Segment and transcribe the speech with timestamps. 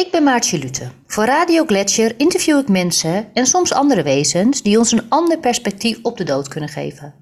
[0.00, 0.90] Ik ben Maartje Lute.
[1.06, 5.98] Voor Radio Gletscher interview ik mensen en soms andere wezens die ons een ander perspectief
[6.02, 7.14] op de dood kunnen geven.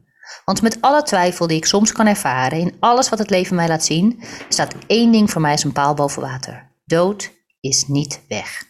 [0.44, 3.68] Want met alle twijfel die ik soms kan ervaren in alles wat het leven mij
[3.68, 6.70] laat zien, staat één ding voor mij als een paal boven water.
[6.84, 7.30] Dood
[7.60, 8.64] is niet weg.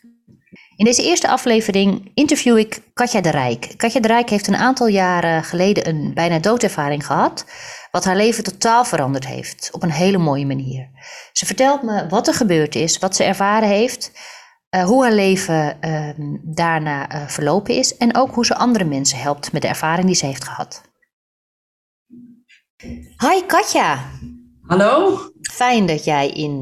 [0.79, 3.75] In deze eerste aflevering interview ik Katja de Rijk.
[3.77, 7.45] Katja de Rijk heeft een aantal jaren geleden een bijna doodervaring gehad,
[7.91, 10.91] wat haar leven totaal veranderd heeft, op een hele mooie manier.
[11.33, 14.13] Ze vertelt me wat er gebeurd is, wat ze ervaren heeft,
[14.71, 16.11] uh, hoe haar leven uh,
[16.43, 20.17] daarna uh, verlopen is en ook hoe ze andere mensen helpt met de ervaring die
[20.17, 20.83] ze heeft gehad.
[23.19, 23.99] Hi Katja.
[24.67, 25.19] Hallo.
[25.53, 26.59] Fijn dat jij in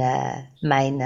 [0.60, 1.02] mijn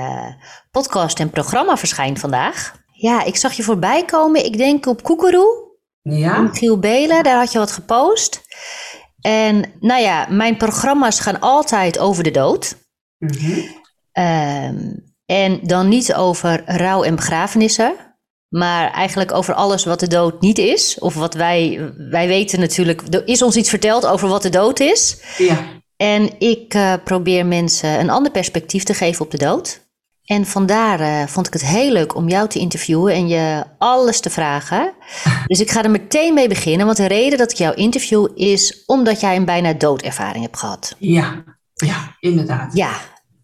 [0.71, 2.79] podcast en programma verschijnt vandaag.
[3.01, 4.45] Ja, ik zag je voorbij komen.
[4.45, 5.69] Ik denk op Koekeroe.
[6.03, 6.49] Ja.
[6.53, 8.43] Giel Belen, daar had je wat gepost.
[9.21, 12.77] En nou ja, mijn programma's gaan altijd over de dood.
[13.19, 13.65] Mm -hmm.
[14.25, 17.95] um, en dan niet over rouw en begrafenissen.
[18.49, 20.99] Maar eigenlijk over alles wat de dood niet is.
[20.99, 24.81] Of wat wij, wij weten natuurlijk, er is ons iets verteld over wat de dood
[24.81, 25.23] is.
[25.39, 25.59] Ja.
[25.97, 29.90] En ik uh, probeer mensen een ander perspectief te geven op de dood.
[30.31, 34.21] En vandaar uh, vond ik het heel leuk om jou te interviewen en je alles
[34.21, 34.93] te vragen.
[35.47, 38.83] Dus ik ga er meteen mee beginnen, want de reden dat ik jou interview is
[38.87, 40.97] omdat jij een bijna doodervaring hebt gehad.
[40.99, 42.77] Ja, ja, inderdaad.
[42.77, 42.93] Ja,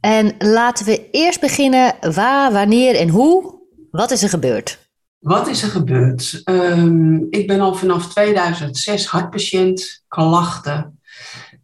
[0.00, 3.54] en laten we eerst beginnen waar, wanneer en hoe.
[3.90, 4.78] Wat is er gebeurd?
[5.18, 6.42] Wat is er gebeurd?
[6.44, 11.00] Um, ik ben al vanaf 2006 hartpatiënt, klachten.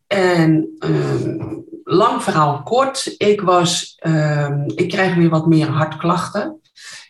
[0.06, 6.60] En um, lang verhaal kort, ik, was, um, ik kreeg weer wat meer hartklachten.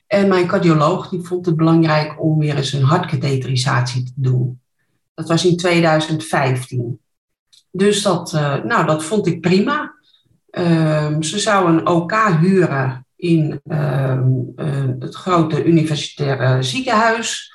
[0.06, 4.60] En mijn cardioloog die vond het belangrijk om weer eens een hartkatheterisatie te doen.
[5.14, 7.00] Dat was in 2015.
[7.70, 9.94] Dus dat, uh, nou, dat vond ik prima.
[10.50, 14.66] Um, ze zou een OK huren in um, uh,
[14.98, 17.52] het grote universitaire ziekenhuis.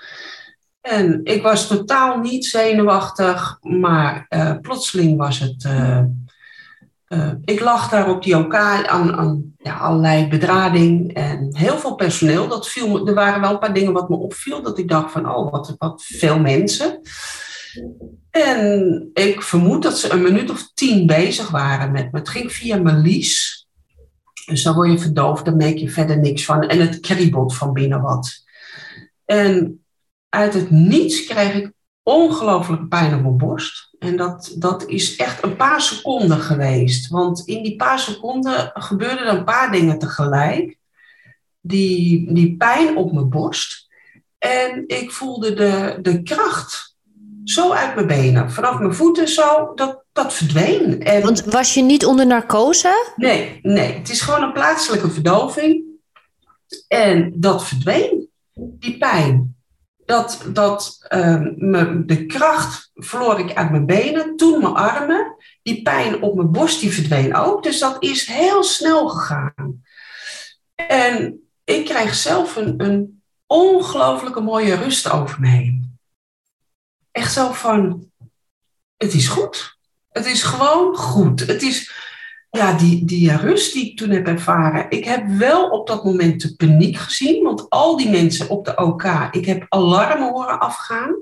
[0.81, 5.67] En ik was totaal niet zenuwachtig, maar uh, plotseling was het.
[7.07, 11.95] Uh, ik lag daar op die OK aan, aan ja, allerlei bedrading en heel veel
[11.95, 12.47] personeel.
[12.47, 15.11] Dat viel me, er waren wel een paar dingen wat me opviel, dat ik dacht
[15.11, 17.01] van, oh, wat, wat veel mensen.
[18.29, 22.19] En ik vermoed dat ze een minuut of tien bezig waren met me.
[22.19, 23.65] Het ging via mijn lies.
[24.45, 26.61] Dus dan word je verdoofd, dan merk je verder niks van.
[26.61, 28.45] En het kriebelt van binnen wat.
[29.25, 29.83] En
[30.29, 31.71] uit het niets kreeg ik
[32.03, 33.86] ongelooflijk pijn op mijn borst.
[33.99, 37.09] En dat, dat is echt een paar seconden geweest.
[37.09, 40.77] Want in die paar seconden gebeurden er een paar dingen tegelijk.
[41.61, 43.87] Die, die pijn op mijn borst.
[44.37, 46.95] En ik voelde de, de kracht
[47.43, 48.51] zo uit mijn benen.
[48.51, 51.03] Vanaf mijn voeten zo, dat, dat verdween.
[51.03, 53.13] En Want was je niet onder narcose?
[53.15, 53.93] Nee, nee.
[53.93, 55.83] Het is gewoon een plaatselijke verdoving.
[56.87, 59.56] En dat verdween, die pijn.
[60.07, 65.35] Dat, dat um, me, de kracht verloor ik uit mijn benen, toen mijn armen.
[65.61, 67.63] Die pijn op mijn borst, die verdween ook.
[67.63, 69.83] Dus dat is heel snel gegaan.
[70.75, 75.99] En ik krijg zelf een, een ongelooflijke mooie rust over me heen.
[77.11, 78.11] Echt zo van,
[78.97, 79.77] het is goed.
[80.09, 81.39] Het is gewoon goed.
[81.39, 81.91] Het is,
[82.49, 84.85] ja, die, die rust die ik toen heb ervaren.
[84.89, 88.77] Ik heb wel op dat moment de paniek gezien, want al die mensen op de
[88.77, 91.15] OK, ik heb alarmen horen afgaan.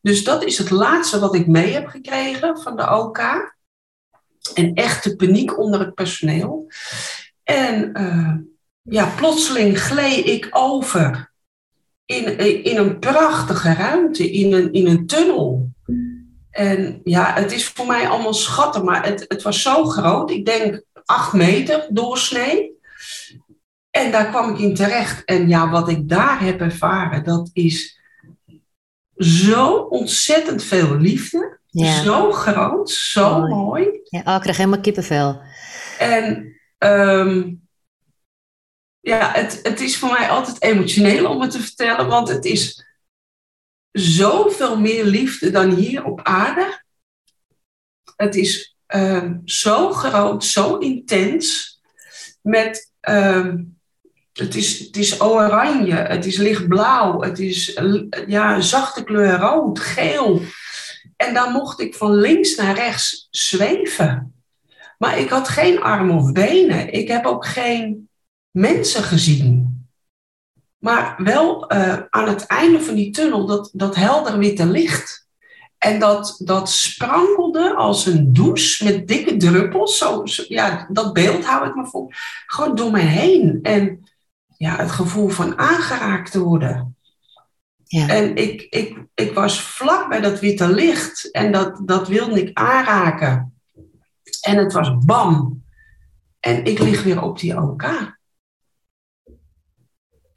[0.00, 3.20] Dus dat is het laatste wat ik mee heb gekregen van de OK.
[4.54, 6.66] En echte paniek onder het personeel.
[7.42, 8.34] En uh,
[8.82, 11.32] ja, plotseling gleed ik over
[12.04, 15.70] in, in een prachtige ruimte, in een, in een tunnel.
[16.52, 20.30] En ja, het is voor mij allemaal schatten, maar het, het was zo groot.
[20.30, 22.70] Ik denk acht meter doorsnee.
[23.90, 25.24] En daar kwam ik in terecht.
[25.24, 28.00] En ja, wat ik daar heb ervaren, dat is
[29.16, 31.60] zo ontzettend veel liefde.
[31.66, 32.02] Ja.
[32.02, 33.52] Zo groot, zo mooi.
[33.54, 34.00] mooi.
[34.04, 35.40] Ja, oh, ik krijg helemaal kippenvel.
[35.98, 37.62] En um,
[39.00, 42.84] ja, het, het is voor mij altijd emotioneel om het te vertellen, want het is
[43.92, 46.82] zoveel meer liefde dan hier op aarde.
[48.16, 51.70] Het is uh, zo groot, zo intens.
[52.42, 53.54] Met, uh,
[54.32, 57.80] het, is, het is oranje, het is lichtblauw, het is
[58.26, 60.42] ja, een zachte kleur rood, geel.
[61.16, 64.34] En dan mocht ik van links naar rechts zweven.
[64.98, 66.92] Maar ik had geen armen of benen.
[66.92, 68.08] Ik heb ook geen
[68.50, 69.61] mensen gezien.
[70.82, 75.26] Maar wel uh, aan het einde van die tunnel dat, dat helder witte licht.
[75.78, 79.98] En dat, dat sprankelde als een douche met dikke druppels.
[79.98, 82.14] Zo, zo, ja, dat beeld hou ik me voor.
[82.46, 83.58] Gewoon door mij heen.
[83.62, 84.10] En
[84.56, 86.96] ja, het gevoel van aangeraakt te worden.
[87.84, 88.08] Ja.
[88.08, 92.58] En ik, ik, ik was vlak bij dat witte licht en dat, dat wilde ik
[92.58, 93.54] aanraken.
[94.40, 95.62] En het was bam.
[96.40, 97.84] En ik lig weer op die OK.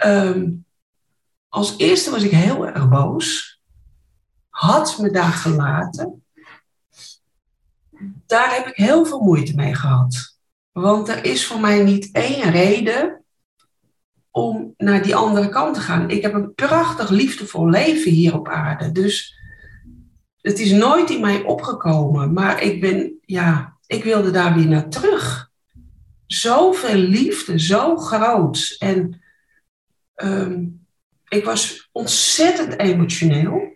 [0.05, 0.51] Ehm,
[1.49, 3.59] als eerste was ik heel erg boos.
[4.49, 6.23] Had me daar gelaten.
[8.25, 10.37] Daar heb ik heel veel moeite mee gehad.
[10.71, 13.23] Want er is voor mij niet één reden
[14.31, 16.09] om naar die andere kant te gaan.
[16.09, 18.91] Ik heb een prachtig, liefdevol leven hier op aarde.
[18.91, 19.37] Dus
[20.41, 22.33] het is nooit in mij opgekomen.
[22.33, 25.51] Maar ik ben, ja, ik wilde daar weer naar terug.
[26.25, 28.75] Zoveel liefde, zo groot.
[28.79, 29.19] En
[30.15, 30.63] ehm,
[31.27, 33.73] ik was ontzettend emotioneel.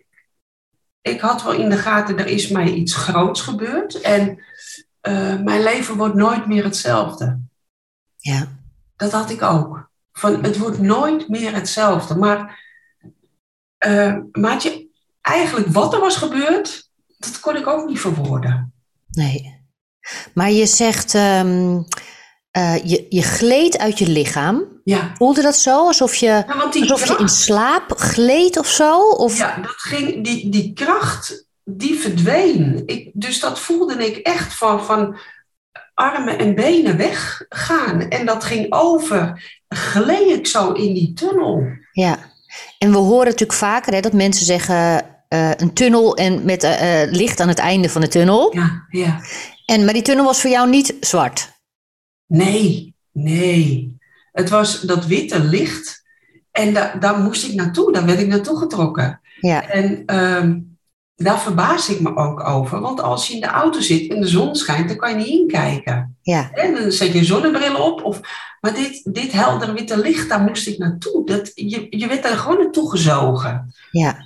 [1.00, 4.00] Ik had wel in de gaten, er is mij iets groots gebeurd.
[4.00, 4.28] En
[5.08, 7.40] uh, mijn leven wordt nooit meer hetzelfde.
[8.16, 8.48] Ja.
[8.96, 9.90] Dat had ik ook.
[10.12, 12.14] Van, het wordt nooit meer hetzelfde.
[12.14, 12.60] Maar,
[13.86, 14.88] uh, maatje,
[15.20, 18.72] eigenlijk wat er was gebeurd, dat kon ik ook niet verwoorden.
[19.10, 19.58] Nee.
[20.34, 21.86] Maar je zegt, um,
[22.56, 24.79] uh, je, je gleed uit je lichaam.
[24.90, 25.12] Ja.
[25.16, 25.86] Voelde dat zo?
[25.86, 26.44] Alsof je, Ja,
[26.80, 29.00] alsof je in slaap gleed of zo?
[29.00, 32.82] Of, Ja, dat ging, die, die kracht, die verdween.
[32.86, 35.18] Ik, dus dat voelde ik echt van, van
[35.94, 38.08] armen en benen weggaan.
[38.08, 39.42] En dat ging over.
[39.68, 41.62] Gleed ik zo in die tunnel.
[41.92, 42.18] Ja,
[42.78, 47.02] en we horen natuurlijk vaker hè, dat mensen zeggen eh, een tunnel en met eh,
[47.02, 48.54] eh, licht aan het einde van de tunnel.
[48.54, 49.20] Ja, ja.
[49.66, 51.52] En, maar die tunnel was voor jou niet zwart.
[52.26, 53.98] Nee, nee.
[54.32, 56.02] Het was dat witte licht.
[56.50, 57.92] En da, daar moest ik naartoe.
[57.92, 59.20] Daar werd ik naartoe getrokken.
[59.40, 60.58] Ja, En ehm,
[61.16, 62.80] daar verbaas ik me ook over.
[62.80, 65.26] Want als je in de auto zit en de zon schijnt, dan kan je niet
[65.26, 66.16] inkijken.
[66.22, 68.04] ja, En dan zet je een zonnebril op.
[68.04, 68.20] Of,
[68.60, 71.26] maar dit, dit heldere witte licht, daar moest ik naartoe.
[71.26, 73.74] Dat, je, je werd daar gewoon naartoe gezogen.
[73.90, 74.24] ja,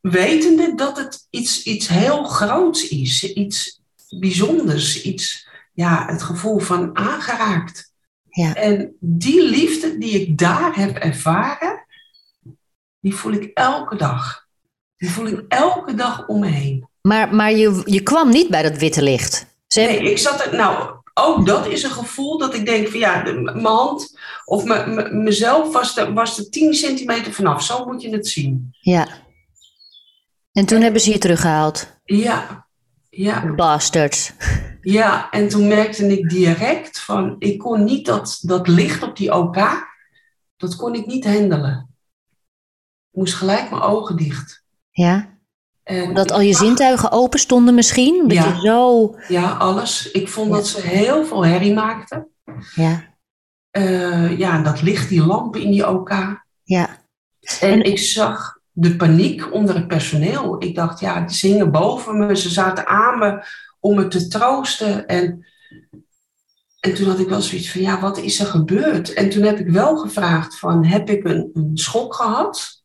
[0.00, 3.32] Wetende dat het iets, iets heel groots is.
[3.32, 5.02] Iets bijzonders.
[5.02, 7.89] Iets, ja, het gevoel van aangeraakt.
[8.30, 8.54] Ja.
[8.54, 11.84] En die liefde die ik daar heb ervaren,
[13.00, 14.46] die voel ik elke dag.
[14.96, 16.88] Die voel ik elke dag om me heen.
[17.02, 19.46] Maar, maar je, je kwam niet bij dat witte licht.
[19.66, 22.88] Ze hebben- Nee, ik zat er, nou, ook dat is een gevoel dat ik denk
[22.88, 27.62] van ja, mijn hand of me- me- mezelf was er, was er 10 centimeter vanaf.
[27.62, 28.76] Zo moet je het zien.
[28.80, 29.08] Ja.
[30.52, 32.00] En toen hebben ze je teruggehaald.
[32.04, 32.66] Ja,
[33.10, 34.32] ja, Bastards.
[34.80, 35.30] ja.
[35.30, 39.58] En toen merkte ik direct van, ik kon niet dat, dat licht op die OK,
[40.56, 41.94] dat kon ik niet handelen.
[43.10, 44.64] Ik moest gelijk mijn ogen dicht.
[44.90, 45.38] Ja.
[45.82, 48.22] En Dat al je zintuigen open stonden misschien.
[48.28, 48.46] Dat Ja.
[48.46, 49.14] je zo...
[49.28, 50.10] Ja, alles.
[50.10, 50.54] Ik vond Ja.
[50.54, 52.28] dat ze heel veel herrie maakten.
[52.74, 53.08] Ja,
[53.70, 56.10] Eh, ja, dat licht, die lampen in die OK.
[56.62, 56.98] ja,
[57.60, 60.62] En, En- ik zag de paniek onder het personeel.
[60.62, 63.44] Ik dacht, ja, ze hingen boven me, ze zaten aan me
[63.80, 65.06] om me te troosten.
[65.06, 65.46] En,
[66.80, 69.12] en toen had ik wel zoiets van, ja, wat is er gebeurd?
[69.12, 72.82] En toen heb ik wel gevraagd van, heb ik een, een schok gehad?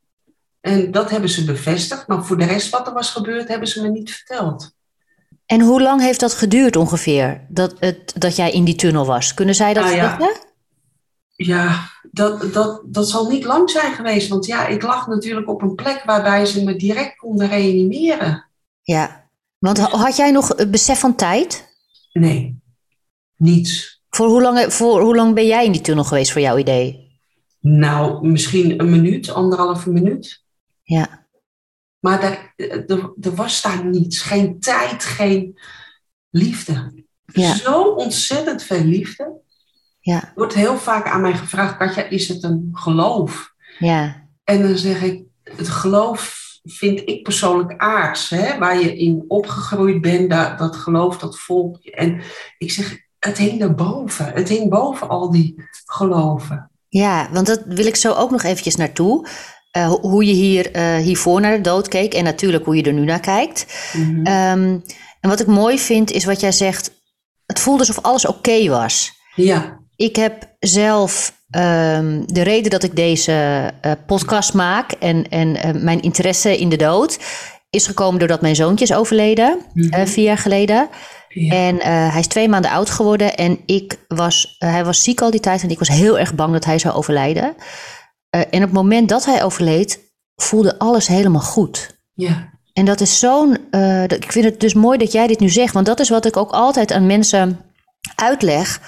[0.62, 2.08] En dat hebben ze bevestigd.
[2.08, 4.74] Maar voor de rest wat er was gebeurd, hebben ze me niet verteld.
[5.46, 7.46] En hoe lang heeft dat geduurd ongeveer?
[7.50, 9.34] Dat, het, dat jij in die tunnel was?
[9.34, 10.18] Kunnen zij dat ja.
[11.36, 14.30] Ja, dat, dat, dat zal niet lang zijn geweest.
[14.30, 18.46] Want ja, ik lag natuurlijk op een plek waarbij ze me direct konden reanimeren.
[18.82, 19.30] Ja.
[19.58, 21.76] Want ha- had jij nog een besef van tijd?
[22.14, 22.60] Nee,
[23.36, 24.02] niets.
[24.10, 27.04] Voor hoe, lang, voor hoe lang ben jij in die tunnel geweest voor jouw idee?
[27.60, 30.44] Nou, misschien een minuut, anderhalve minuut.
[30.84, 31.28] Ja,
[32.00, 32.54] Maar daar,
[32.88, 34.22] er, er was daar niets.
[34.22, 35.60] Geen tijd, geen
[36.30, 37.04] liefde.
[37.26, 37.56] Ja.
[37.56, 39.44] Zo ontzettend veel liefde.
[40.12, 43.54] Ja, wordt heel vaak aan mij gevraagd, Katja, is het een geloof?
[43.80, 45.24] ja, En dan zeg ik,
[45.58, 48.30] het geloof vind ik persoonlijk aards.
[48.30, 48.58] Hè?
[48.58, 51.78] Waar je in opgegroeid bent, dat, dat geloof, dat volk.
[51.86, 52.22] En
[52.58, 54.32] ik zeg, het hing daarboven.
[54.34, 56.72] Het hing boven al die geloven.
[56.90, 57.30] ja.
[57.32, 59.28] Want dat wil ik zo ook nog eventjes naartoe.
[59.72, 62.84] Eh, ho- hoe je hier, eh, hiervoor naar de dood keek en natuurlijk hoe je
[62.84, 63.66] er nu naar kijkt.
[63.94, 64.26] Mhm.
[64.26, 64.80] Ehm,
[65.20, 66.92] en wat ik mooi vind is wat jij zegt.
[67.46, 69.12] Het voelde alsof alles oké was.
[69.36, 75.56] Ja, Ik heb zelf ehm, de reden dat ik deze eh, podcast maak en, en
[75.56, 77.20] eh, mijn interesse in de dood
[77.70, 79.94] is gekomen doordat mijn zoontje is overleden, Mhm.
[79.94, 80.88] eh, vier jaar geleden.
[81.30, 81.54] ja.
[81.54, 81.76] En
[82.12, 85.64] hij is twee maanden oud geworden en ik was, hij was ziek al die tijd
[85.64, 87.56] en ik was heel erg bang dat hij zou overlijden.
[88.30, 90.00] En op het moment dat hij overleed,
[90.36, 91.98] voelde alles helemaal goed.
[92.14, 92.54] ja.
[92.74, 93.58] En dat is zo'n.
[94.08, 96.38] ik vind het dus mooi dat jij dit nu zegt, want dat is wat ik
[96.38, 97.60] ook altijd aan mensen
[98.16, 98.82] uitleg.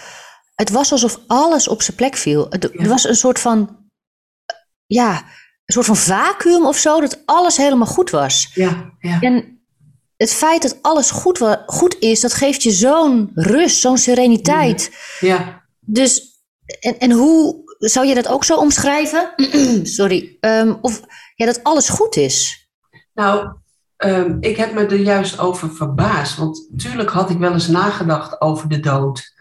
[0.57, 2.47] Het was alsof alles op zijn plek viel.
[2.49, 2.87] Het, Ja.
[2.87, 3.77] Was een soort van,
[4.85, 5.15] ja,
[5.65, 8.51] een soort van vacuüm of zo, dat alles helemaal goed was.
[8.53, 9.19] Ja, ja.
[9.21, 9.61] En
[10.17, 14.91] het feit dat alles goed, goed is, dat geeft je zo'n rust, zo'n sereniteit.
[15.19, 15.65] ja.
[15.79, 16.41] Dus,
[16.79, 19.33] en, en hoe zou je dat ook zo omschrijven?
[19.97, 20.37] Sorry.
[20.39, 21.01] Ehm, of
[21.35, 22.67] ja, dat alles goed is.
[23.13, 23.49] Nou,
[23.97, 26.37] ehm, ik heb me er juist over verbaasd.
[26.37, 29.35] Want natuurlijk had ik wel eens nagedacht over de dood.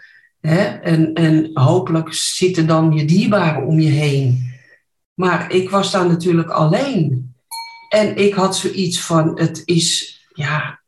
[0.46, 4.54] En, en hopelijk zitten dan je dierbaren om je heen.
[5.14, 7.34] Maar ik was daar natuurlijk alleen.
[7.88, 10.80] En ik had zoiets van, het is, ja,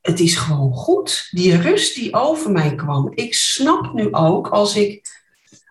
[0.00, 1.28] het is gewoon goed.
[1.30, 3.12] Die rust die over mij kwam.
[3.14, 5.22] Ik snap nu ook, als ik,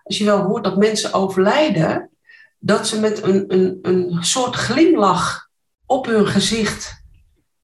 [0.02, 2.10] als je wel hoort dat mensen overlijden,
[2.58, 5.48] dat ze met een, een, een soort glimlach
[5.86, 7.04] op hun gezicht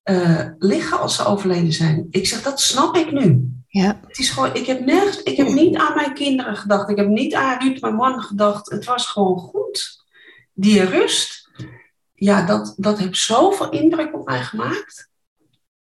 [0.02, 2.06] eh, liggen als ze overleden zijn.
[2.10, 3.50] Ik zeg, dat snap ik nu.
[3.72, 6.88] Ja, Het is gewoon, ik heb nergens, ik heb niet aan mijn kinderen gedacht.
[6.88, 8.70] Ik heb niet aan Ruud, mijn man, gedacht.
[8.70, 10.04] Het was gewoon goed.
[10.52, 11.50] Die rust,
[12.14, 15.10] ja, dat, dat heeft zoveel indruk op mij gemaakt.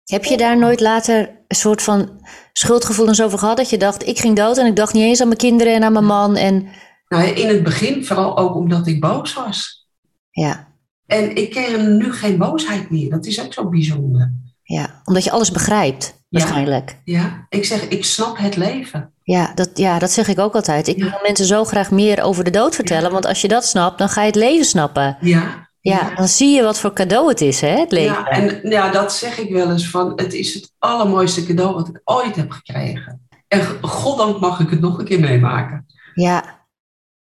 [0.04, 3.58] Heb je daar nooit later een soort van schuldgevoelens over gehad?
[3.58, 5.84] Dat je dacht, ik ging dood en ik dacht niet eens aan mijn kinderen en
[5.84, 6.36] aan mijn man.
[6.36, 6.68] En
[7.08, 9.88] Nou, in het begin vooral ook omdat ik boos was.
[10.30, 10.68] ja,
[11.06, 13.10] En ik ken nu geen boosheid meer.
[13.10, 14.34] Dat is ook zo bijzonder.
[14.64, 16.22] ja, omdat je alles begrijpt.
[16.40, 16.98] Waarschijnlijk.
[17.04, 19.12] Ja, ik zeg, ik snap het leven.
[19.24, 20.88] Ja, dat, ja, dat zeg ik ook altijd.
[20.88, 21.04] Ik Ja.
[21.10, 24.10] wil mensen zo graag meer over de dood vertellen, want als je dat snapt, dan
[24.10, 25.18] ga je het leven snappen.
[25.22, 25.62] Ja.
[25.82, 28.14] Ja, dan zie je wat voor cadeau het is, hè, het leven.
[28.16, 31.88] Ja, en ja, dat zeg ik wel eens van, het is het allermooiste cadeau wat
[31.88, 33.28] ik ooit heb gekregen.
[33.48, 35.86] En goddank mag ik het nog een keer meemaken.
[36.14, 36.62] Ja,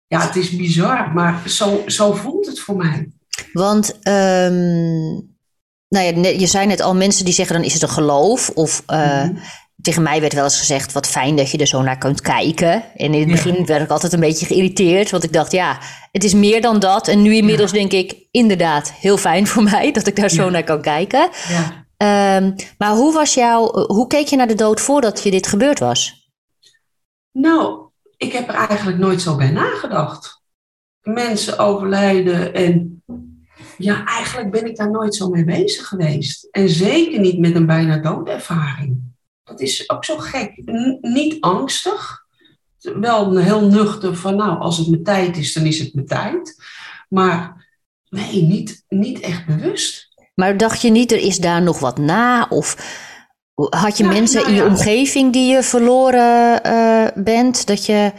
[0.06, 3.08] Ja, het is bizar, maar zo, zo voelt het voor mij.
[3.52, 5.20] want ehm,
[5.90, 8.50] nou ja, je zei net al, mensen die zeggen dan is het een geloof.
[8.54, 9.36] Of eh, Mhm.
[9.82, 12.72] tegen mij werd wel eens gezegd, wat fijn dat je er zo naar kunt kijken.
[12.96, 13.34] En in het Ja.
[13.34, 15.78] begin werd ik altijd een beetje geïrriteerd, want ik dacht, ja,
[16.12, 17.08] het is meer dan dat.
[17.08, 20.64] En nu inmiddels denk ik, inderdaad, heel fijn voor mij dat ik daar zo naar
[20.64, 21.28] kan kijken.
[21.48, 21.86] Ja.
[21.96, 25.78] Ehm, maar hoe was jouw, hoe keek je naar de dood voordat je dit gebeurd
[25.78, 26.28] was?
[27.32, 30.42] Nou, ik heb er eigenlijk nooit zo bij nagedacht.
[31.00, 32.99] Mensen overlijden en
[33.80, 36.48] ja, eigenlijk ben ik daar nooit zo mee bezig geweest.
[36.50, 38.98] En zeker niet met een bijna doodervaring.
[39.44, 40.62] Dat is ook zo gek.
[40.70, 42.24] N- niet angstig.
[42.80, 46.54] Wel heel nuchter van, nou, als het mijn tijd is, dan is het mijn tijd.
[47.08, 47.66] Maar
[48.08, 50.08] nee, niet, niet echt bewust.
[50.34, 52.46] Maar dacht je niet, er is daar nog wat na?
[52.48, 52.76] Of
[53.54, 57.66] had je mensen nou in je omgeving die je verloren eh, bent?
[57.66, 58.12] Dat je,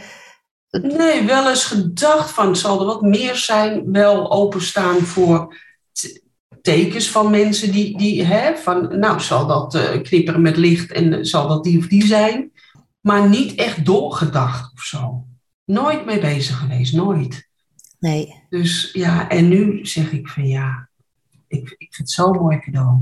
[0.80, 3.92] Nee, wel eens gedacht van, zal er wat meer zijn?
[3.92, 5.54] Wel openstaan voor
[6.62, 11.12] tekens van mensen die, die hè, van, nou, zal dat eh, knipperen met licht en
[11.12, 12.52] eh, zal dat die of die zijn?
[13.00, 15.26] Maar niet echt doorgedacht of zo.
[15.64, 17.48] Nooit mee bezig geweest, nooit.
[17.98, 18.40] nee.
[18.48, 20.88] Dus ja, en nu zeg ik van ja,
[21.48, 23.00] ik, ik vind het zo'n mooi cadeau.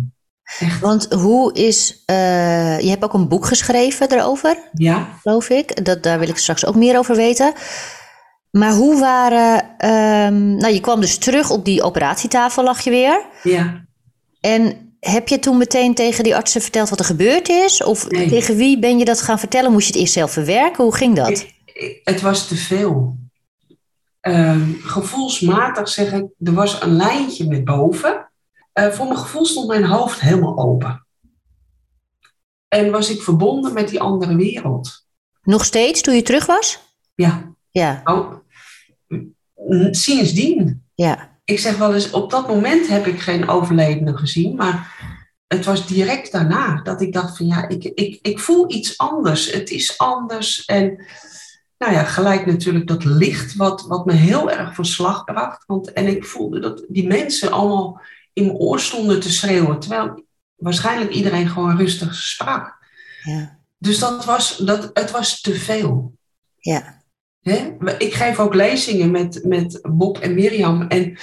[0.59, 5.09] Echt, Want hoe is, eh, je hebt ook een boek geschreven erover, ja.
[5.23, 5.85] geloof ik.
[5.85, 7.53] Dat, daar wil ik straks ook meer over weten.
[8.51, 13.25] Maar hoe waren, ehm, nou je kwam dus terug op die operatietafel, lag je weer.
[13.43, 13.85] Ja,
[14.41, 17.83] En heb je toen meteen tegen die artsen verteld wat er gebeurd is?
[17.83, 18.29] Of Nee.
[18.29, 19.73] tegen wie ben je dat gaan vertellen?
[19.73, 20.85] Moest je het eerst zelf verwerken?
[20.85, 21.29] Hoe ging dat?
[21.29, 23.17] Ik- ik- het was te veel.
[24.21, 28.30] Ehm, gevoelsmatig zeg ik, er was een lijntje met boven.
[28.73, 31.07] Eh, voor mijn gevoel stond mijn hoofd helemaal open.
[32.69, 35.07] En was ik verbonden met die andere wereld.
[35.43, 36.79] Nog steeds toen je terug was?
[37.15, 38.35] Ja, Ja, nou,
[39.91, 40.85] sindsdien.
[40.95, 44.97] ja, Ik zeg wel eens, op dat moment heb ik geen overledene gezien, maar
[45.47, 49.53] het was direct daarna dat ik dacht van ja, ik, ik, ik voel iets anders.
[49.53, 50.65] Het is anders.
[50.65, 51.05] En
[51.79, 55.65] nou ja, gelijk natuurlijk dat licht wat, wat me heel erg van slag bracht.
[55.67, 58.01] Want, en ik voelde dat die mensen allemaal
[58.33, 60.25] in mijn oor stonden te schreeuwen, terwijl
[60.57, 62.79] waarschijnlijk iedereen gewoon rustig sprak.
[63.23, 66.13] ja, Dus dat was, dat, het was te veel.
[66.59, 66.99] ja.
[67.41, 67.75] Hè?
[67.99, 70.83] Ik geef ook lezingen met, met Bob en Mirjam.
[70.83, 71.19] En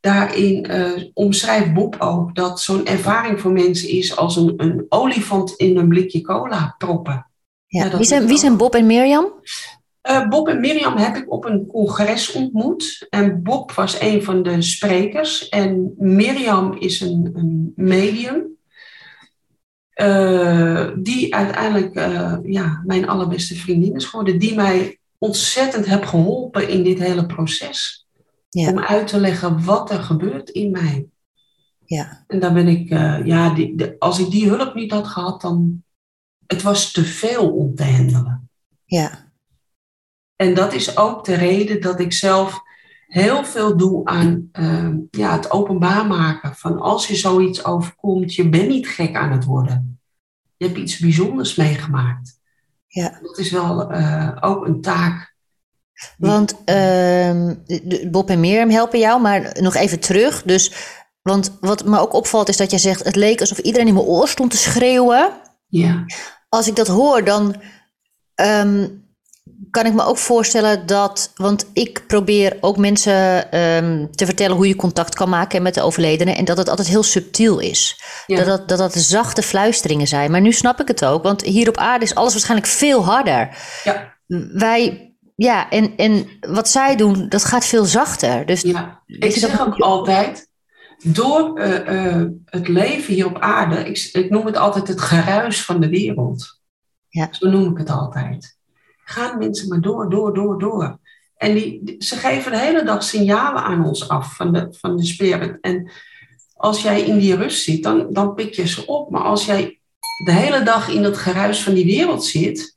[0.00, 5.52] daarin eh, omschrijft Bob ook dat zo'n ervaring voor mensen is als een, een olifant
[5.56, 7.26] in een blikje cola proppen.
[7.66, 7.96] ja.
[7.96, 9.32] Wie, zijn, wie zijn Bob en Mirjam?
[10.02, 13.06] Eh, Bob en Mirjam heb ik op een congres ontmoet.
[13.10, 15.48] En Bob was een van de sprekers.
[15.48, 18.50] En Mirjam is een, een medium.
[19.92, 24.38] eh, die uiteindelijk eh, ja, mijn allerbeste vriendin is geworden.
[24.38, 28.06] Die mij ontzettend heb geholpen in dit hele proces.
[28.48, 28.70] Ja.
[28.70, 31.06] Om uit te leggen wat er gebeurt in mij.
[31.84, 32.88] Ja, En daar ben ik,
[33.24, 35.82] ja, die, de- als ik die hulp niet had gehad, dan.
[36.46, 38.48] Het was te veel om te handelen.
[38.84, 39.30] ja.
[40.42, 42.62] En dat is ook de reden dat ik zelf
[43.06, 46.54] heel veel doe aan ehm, ja, het openbaar maken.
[46.54, 50.00] Van als je zoiets overkomt, je bent niet gek aan het worden.
[50.56, 52.40] Je hebt iets bijzonders meegemaakt.
[52.86, 53.18] Ja.
[53.22, 55.34] Dat is wel eh, ook een taak.
[56.18, 57.54] Want ehm,
[58.10, 60.42] Bob en Mirjam helpen jou, maar nog even terug.
[60.42, 60.72] Dus,
[61.22, 64.06] want wat me ook opvalt is dat jij zegt, het leek alsof iedereen in mijn
[64.06, 65.30] oor stond te schreeuwen.
[65.66, 66.04] Ja.
[66.48, 67.62] Als ik dat hoor, dan
[68.34, 68.86] ehm,
[69.70, 74.68] kan ik me ook voorstellen dat, want ik probeer ook mensen ehm, te vertellen hoe
[74.68, 78.02] je contact kan maken met de overledene en dat het altijd heel subtiel is.
[78.26, 78.36] Ja.
[78.36, 80.30] Dat, dat, dat dat zachte fluisteringen zijn.
[80.30, 83.56] Maar nu snap ik het ook, want hier op aarde is alles waarschijnlijk veel harder.
[83.84, 84.14] Ja.
[84.52, 88.46] Wij, ja, en, en wat zij doen, dat gaat veel zachter.
[88.46, 89.78] Dus Ja, ik dat zeg ook ook?
[89.78, 90.48] altijd,
[91.02, 95.64] door eh, eh, het leven hier op aarde, ik, ik noem het altijd het geruis
[95.64, 96.60] van de wereld.
[97.08, 97.28] Ja.
[97.30, 98.60] Zo noem ik het altijd.
[99.12, 100.98] Gaan mensen maar door, door, door, door.
[101.36, 105.04] En die, ze geven de hele dag signalen aan ons af van de, van de
[105.04, 105.58] spirit.
[105.60, 105.90] En
[106.54, 109.10] als jij in die rust zit, dan, dan pik je ze op.
[109.10, 109.80] Maar als jij
[110.24, 112.76] de hele dag in dat geruis van die wereld zit,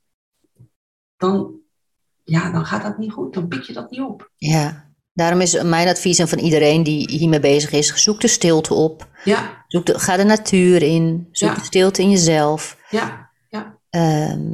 [1.16, 1.54] dan,
[2.24, 3.34] ja, dan gaat dat niet goed.
[3.34, 4.30] Dan pik je dat niet op.
[4.36, 8.74] ja, daarom is mijn advies en van iedereen die hiermee bezig is, zoek de stilte
[8.74, 9.08] op.
[9.24, 11.28] Ja, Zoek de, ga de natuur in.
[11.32, 11.54] Zoek Ja.
[11.54, 12.76] de stilte in jezelf.
[12.90, 13.78] ja, ja.
[13.90, 14.52] Ehm,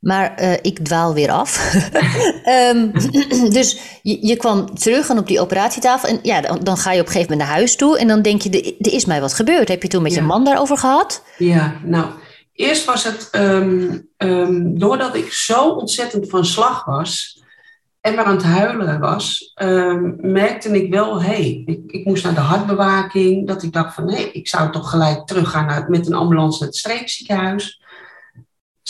[0.00, 1.58] maar eh, ik dwaal weer af.
[2.44, 2.90] Ehm,
[3.56, 6.08] dus je, je kwam terug en op die operatietafel.
[6.08, 7.98] En ja, dan, dan ga je op een gegeven moment naar huis toe.
[7.98, 9.68] En dan denk je, er is mij wat gebeurd.
[9.68, 11.22] Heb je toen met je man daarover gehad?
[11.38, 12.06] Ja, nou,
[12.52, 17.38] eerst was het ehm, ehm, doordat ik zo ontzettend van slag was
[18.00, 19.54] en maar aan het huilen was,
[20.16, 24.04] merkte ik wel, hé, hey, ik, ik moest naar de hartbewaking, dat ik dacht van,
[24.04, 27.79] nee, ik zou toch gelijk teruggaan naar, met een ambulance naar het streekziekenhuis.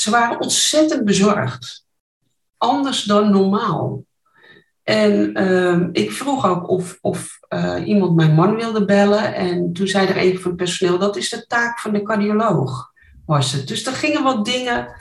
[0.01, 1.87] Ze waren ontzettend bezorgd,
[2.57, 4.05] anders dan normaal.
[4.83, 9.35] En ehm, ik vroeg ook of, of eh, iemand mijn man wilde bellen.
[9.35, 12.93] En toen zei er een van het personeel, dat is de taak van de cardioloog,
[13.27, 13.69] was het.
[13.69, 14.95] Dus er gingen wat dingen.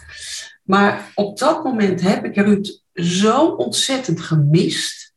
[0.64, 5.14] Maar op dat moment heb ik Ruud zo ontzettend gemist.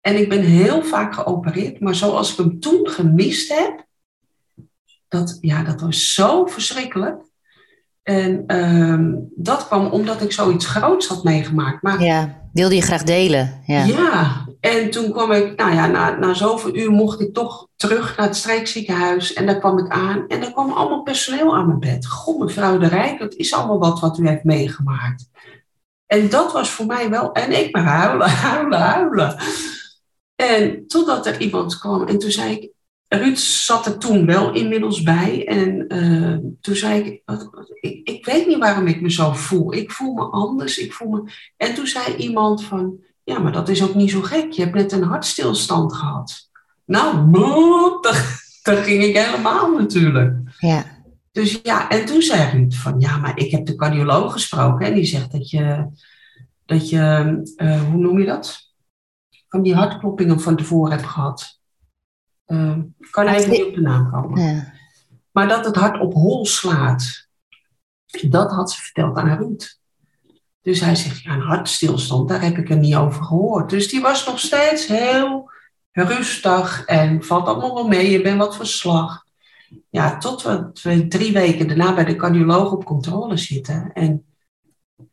[0.00, 3.86] En ik ben heel vaak geopereerd, maar zoals ik hem toen gemist heb,
[5.08, 7.28] dat, ja, dat was zo verschrikkelijk.
[8.02, 11.82] En ehm, dat kwam omdat ik zoiets groots had meegemaakt.
[11.82, 13.62] Maar Ja, wilde je graag delen?
[13.66, 13.84] Ja.
[13.84, 18.16] ja, en toen kwam ik, nou ja, na, na zoveel uur mocht ik toch terug
[18.16, 19.32] naar het streekziekenhuis.
[19.32, 22.06] En daar kwam ik aan en er kwam allemaal personeel aan mijn bed.
[22.06, 25.28] Goh, mevrouw de Rijk, dat is allemaal wat wat u heeft meegemaakt.
[26.06, 29.36] En dat was voor mij wel, en ik maar huilen, huilen, huilen.
[30.34, 32.70] En totdat er iemand kwam en toen zei ik,
[33.18, 35.46] Ruud zat er toen wel inmiddels bij.
[35.46, 37.22] En eh, toen zei ik,
[37.80, 39.74] ik, ik weet niet waarom ik me zo voel.
[39.74, 40.78] Ik voel me anders.
[40.78, 41.32] Ik voel me...
[41.56, 44.52] En toen zei iemand van, ja, maar dat is ook niet zo gek.
[44.52, 46.50] Je hebt net een hartstilstand gehad.
[46.84, 47.32] Nou,
[48.00, 50.36] daar, daar ging ik helemaal natuurlijk.
[50.58, 50.84] ja.
[51.32, 54.86] Dus ja, en toen zei Ruud van, ja, maar ik heb de cardioloog gesproken.
[54.86, 55.86] En die zegt dat je,
[56.64, 58.72] dat je eh, hoe noem je dat?
[59.48, 61.59] Van die hartkloppingen van tevoren hebt gehad.
[62.98, 64.42] Ik kan even niet op de naam komen.
[64.42, 64.72] ja.
[65.30, 67.28] Maar dat het hart op hol slaat.
[68.28, 69.78] Dat had ze verteld aan Ruud.
[70.62, 73.70] Dus hij zegt, ja, een hartstilstand, daar heb ik er niet over gehoord.
[73.70, 75.50] Dus die was nog steeds heel
[75.92, 78.10] rustig en valt allemaal wel mee.
[78.10, 79.24] Je bent wat verslag.
[79.90, 83.92] Ja, tot we, we drie weken daarna bij de cardioloog op controle zitten.
[83.92, 84.24] En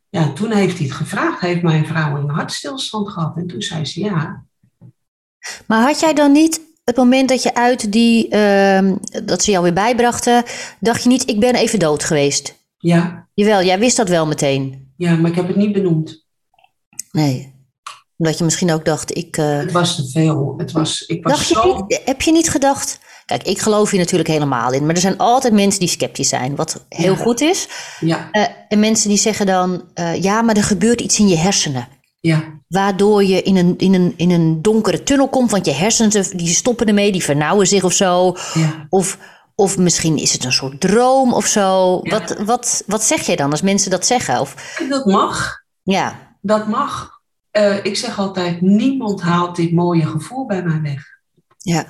[0.08, 1.40] ja, toen heeft hij het gevraagd.
[1.40, 3.36] Heeft mijn vrouw een hartstilstand gehad?
[3.36, 4.44] En toen zei ze ja.
[5.66, 9.62] Maar had jij dan niet het moment dat je uit die, ehm, dat ze jou
[9.62, 10.42] weer bijbrachten,
[10.80, 12.54] dacht je niet, ik ben even dood geweest?
[12.78, 14.92] Ja, Jawel, jij wist dat wel meteen.
[14.96, 16.26] ja, maar ik heb het niet benoemd.
[17.12, 17.56] Nee.
[18.16, 19.36] Omdat je misschien ook dacht, ik.
[19.36, 20.54] eh, Het was te veel.
[20.56, 21.76] Het was, ik was dacht je zo...
[21.86, 22.98] niet, heb je niet gedacht.
[23.26, 24.86] Kijk, ik geloof hier natuurlijk helemaal in.
[24.86, 26.56] Maar er zijn altijd mensen die sceptisch zijn.
[26.56, 27.18] Wat heel Ja.
[27.22, 27.68] goed is.
[28.00, 29.82] Ja, Eh, en mensen die zeggen dan.
[29.94, 31.88] eh, ja, maar er gebeurt iets in je hersenen.
[32.28, 35.50] Ja, Waardoor je in een, in, een, in een donkere tunnel komt.
[35.50, 38.36] Want je hersenen die stoppen ermee, die vernauwen zich of zo.
[38.54, 38.86] ja.
[38.88, 39.18] Of,
[39.54, 42.00] of misschien is het een soort droom of zo.
[42.02, 42.10] Ja.
[42.18, 44.40] Wat, wat, wat zeg jij dan als mensen dat zeggen?
[44.40, 45.62] Of, dat mag.
[45.82, 47.10] ja, Dat mag.
[47.50, 51.02] Eh, ik zeg altijd, niemand haalt dit mooie gevoel bij mij weg.
[51.58, 51.86] ja,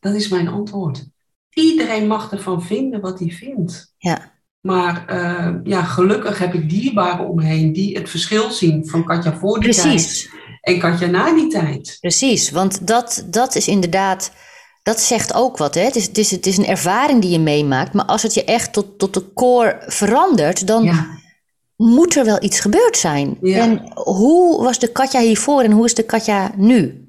[0.00, 1.04] Dat is mijn antwoord.
[1.50, 3.94] Iedereen mag ervan vinden wat hij vindt.
[3.98, 4.31] ja.
[4.62, 9.60] Maar eh, ja, gelukkig heb ik dierbaren omheen die het verschil zien van Katja voor
[9.60, 10.22] die Precies.
[10.22, 11.96] tijd en Katja na die tijd.
[12.00, 14.32] Precies, want dat, dat is inderdaad,
[14.82, 15.74] dat zegt ook wat.
[15.74, 15.80] Hè?
[15.82, 18.44] Het, is, het, is, het is een ervaring die je meemaakt, maar als het je
[18.44, 21.06] echt tot, tot de core verandert, dan, Ja,
[21.76, 23.38] moet er wel iets gebeurd zijn.
[23.40, 23.58] Ja.
[23.58, 27.06] En hoe was de Katja hiervoor en hoe is de Katja nu?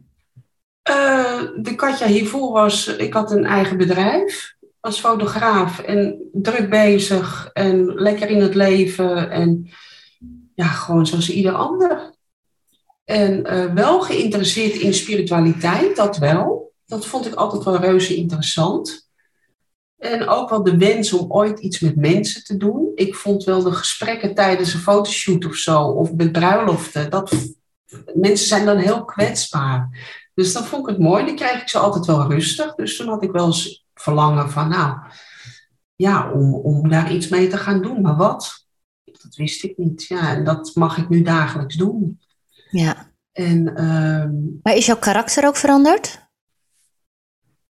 [0.81, 7.49] Eh, de Katja hiervoor was, ik had een eigen bedrijf als fotograaf en druk bezig
[7.53, 9.69] en lekker in het leven en
[10.55, 12.13] ja, gewoon zoals ieder ander.
[13.05, 16.73] En eh, wel geïnteresseerd in spiritualiteit, dat wel.
[16.85, 19.09] Dat vond ik altijd wel reuze interessant.
[19.97, 22.91] En ook wel de wens om ooit iets met mensen te doen.
[22.95, 27.31] Ik vond wel de gesprekken tijdens een fotoshoot of zo, of met bruiloften, dat
[28.13, 29.89] mensen zijn dan heel kwetsbaar.
[30.33, 31.25] Dus dan vond ik het mooi.
[31.25, 32.75] Dan kreeg ik ze altijd wel rustig.
[32.75, 34.97] Dus toen had ik wel eens verlangen van, nou,
[35.95, 38.01] ja, om, om daar iets mee te gaan doen.
[38.01, 38.65] Maar wat?
[39.03, 40.03] Dat wist ik niet.
[40.03, 42.19] Ja, en dat mag ik nu dagelijks doen.
[42.69, 43.11] Ja.
[43.31, 46.21] En ehm, Maar is jouw karakter ook veranderd?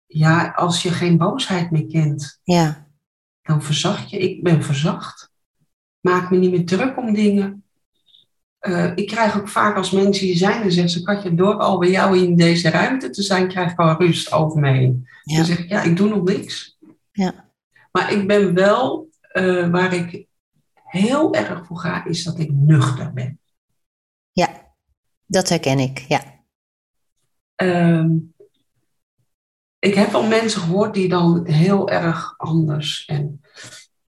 [0.06, 2.88] ja, als je geen boosheid meer kent, Ja.
[3.42, 4.18] dan verzacht je.
[4.18, 5.32] Ik ben verzacht.
[6.00, 7.61] Maak me niet meer druk om dingen.
[8.62, 11.78] Eh, ik krijg ook vaak als mensen hier zijn, dan zeggen ze, Katja, door al
[11.78, 15.08] bij jou in deze ruimte te zijn, krijg ik al rust over me heen.
[15.24, 15.36] Ja.
[15.36, 16.78] Dan zeg ik, ja, ik doe nog niks.
[17.12, 17.50] Ja.
[17.92, 20.26] Maar ik ben wel, eh, waar ik
[20.84, 23.40] heel erg voor ga, is dat ik nuchter ben.
[24.32, 24.74] Ja.
[25.26, 26.22] Dat herken ik, ja.
[27.56, 28.10] Ehm,
[29.80, 33.06] ik heb al mensen gehoord die dan heel erg anders.
[33.06, 33.42] En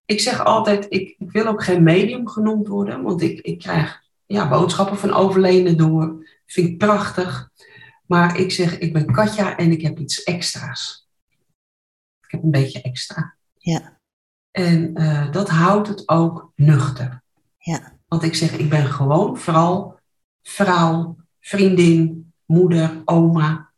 [0.06, 4.03] ik zeg altijd, ik, ik wil ook geen medium genoemd worden, want ik, ik krijg
[4.34, 6.28] ja, boodschappen van overledenen door.
[6.46, 7.50] Vind ik prachtig.
[8.06, 11.08] Maar ik zeg, ik ben Katja en ik heb iets extra's.
[12.22, 13.36] Ik heb een beetje extra.
[13.58, 14.00] Ja.
[14.52, 17.24] En eh, dat houdt het ook nuchter.
[17.58, 18.00] Ja.
[18.08, 20.00] Want ik zeg, ik ben gewoon vooral
[20.42, 23.72] vrouw, vriendin, moeder, oma.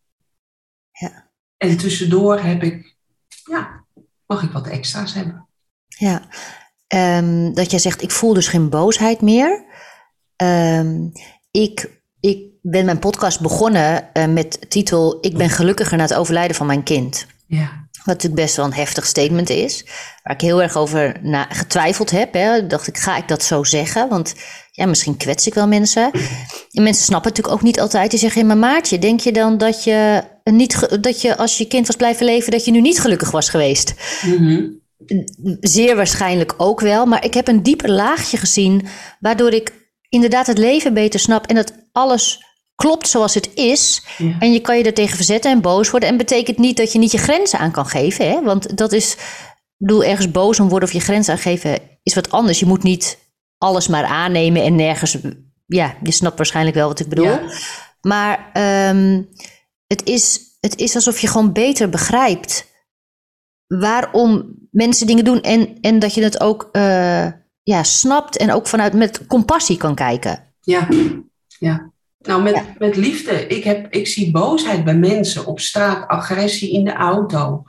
[0.92, 1.32] Ja.
[1.58, 2.96] En tussendoor heb ik,
[3.44, 3.86] ja,
[4.26, 5.48] mag ik wat extra's hebben.
[5.88, 6.30] Ja.
[6.88, 9.65] Ehm, dat jij zegt, ik voel dus geen boosheid meer.
[10.36, 11.08] Ehm,
[11.52, 16.14] ik, ik ben mijn podcast begonnen eh, met de titel Ik ben gelukkiger na het
[16.14, 17.26] overlijden van mijn kind.
[17.48, 19.86] Ja, Wat natuurlijk best wel een heftig statement is.
[20.24, 22.34] Waar ik heel erg over na, getwijfeld heb.
[22.34, 22.68] Hè.
[22.68, 24.10] Dacht ik, ga ik dat zo zeggen?
[24.10, 24.36] Want
[24.72, 26.12] ja, misschien kwets ik wel mensen.
[26.72, 28.10] En mensen snappen het natuurlijk ook niet altijd.
[28.10, 31.88] Die zeggen, maar Maartje, denk je dan dat je, niet, dat je als je kind
[31.88, 32.52] was blijven leven...
[32.52, 33.94] dat je nu niet gelukkig was geweest?
[34.22, 34.68] Mhm.
[35.60, 37.06] Zeer waarschijnlijk ook wel.
[37.06, 38.88] Maar ik heb een dieper laagje gezien...
[39.20, 41.46] waardoor ik inderdaad het leven beter snap...
[41.46, 42.44] en dat alles
[42.76, 44.04] klopt zoals het is...
[44.18, 44.36] ja.
[44.40, 46.10] En je kan je er tegen verzetten en boos worden.
[46.10, 48.30] En betekent niet dat je niet je grenzen aan kan geven.
[48.30, 48.42] Hè?
[48.42, 49.20] Want dat is, ik
[49.78, 52.60] bedoel, ergens boos om worden of je grenzen aangeven is wat anders.
[52.60, 53.18] Je moet niet
[53.58, 55.18] alles maar aannemen en nergens.
[55.66, 57.26] Ja, je snapt waarschijnlijk wel wat ik bedoel.
[57.26, 57.42] Ja.
[58.02, 59.22] Maar ehm,
[59.88, 62.74] het, is, het is alsof je gewoon beter begrijpt
[63.68, 65.42] waarom mensen dingen doen.
[65.42, 67.28] En, en dat je het ook eh,
[67.66, 70.54] ja, snapt en ook vanuit met compassie kan kijken.
[70.62, 70.88] Ja,
[71.48, 71.92] ja.
[72.20, 72.66] Nou, met, Ja.
[72.78, 73.48] met liefde.
[73.48, 77.64] Ik, heb, ik zie boosheid bij mensen op straat, agressie in de auto.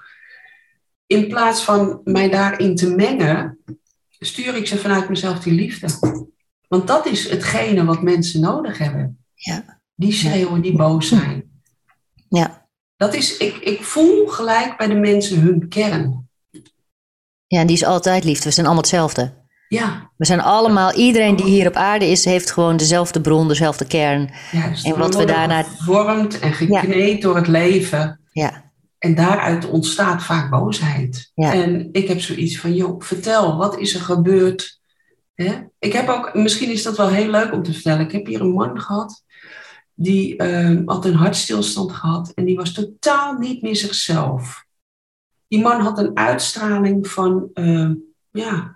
[1.07, 3.59] In plaats van mij daarin te mengen,
[4.19, 5.89] stuur ik ze vanuit mezelf die liefde.
[6.69, 9.25] Want dat is hetgene wat mensen nodig hebben.
[9.35, 9.81] Ja.
[9.95, 11.63] Die schreeuwen, die boos zijn.
[12.29, 12.69] Ja.
[12.97, 16.29] Dat is, ik, ik voel gelijk bij de mensen hun kern.
[17.47, 18.45] Ja, en die is altijd liefde.
[18.45, 19.45] We zijn allemaal hetzelfde.
[19.69, 23.87] Ja, We zijn allemaal, iedereen die hier op aarde is, heeft gewoon dezelfde bron, dezelfde
[23.87, 24.31] kern.
[24.53, 24.87] juist.
[24.87, 28.21] En wat we daarna- gevormd en gekneed door het leven.
[28.33, 28.65] Ja,
[28.99, 31.31] En daaruit ontstaat vaak boosheid.
[31.35, 31.53] Ja.
[31.53, 34.81] En ik heb zoiets van, joh, vertel, wat is er gebeurd?
[35.79, 38.01] Ik heb ook, misschien is dat wel heel leuk om te vertellen.
[38.01, 39.25] Ik heb hier een man gehad,
[39.95, 44.65] die eh, had een hartstilstand gehad en die was totaal niet meer zichzelf.
[45.49, 47.91] Die man had een uitstraling van, eh,
[48.31, 48.75] ja,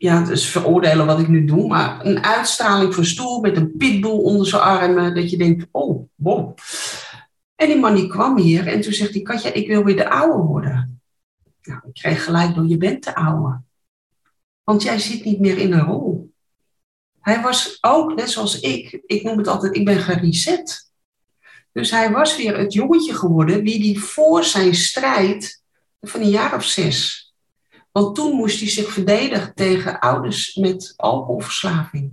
[0.00, 4.10] ja, is veroordelen wat ik nu doe, maar een uitstraling van stoel met een pitbull
[4.10, 6.56] onder zijn armen, dat je denkt, oh, wow.
[7.54, 10.10] En die man die kwam hier en toen zegt hij, Katja, ik wil weer de
[10.10, 11.00] oude worden.
[11.62, 13.60] Nou, ik kreeg gelijk door, je bent de oude.
[14.64, 16.32] Want jij zit niet meer in een rol.
[17.20, 20.92] Hij was ook, net zoals ik, ik noem het altijd, ik ben gereset.
[21.72, 25.62] Dus hij was weer het jongetje geworden wie die voor zijn strijd
[26.00, 27.19] van een jaar of zes.
[27.92, 32.12] Want toen moest hij zich verdedigen tegen ouders met alcoholverslaving.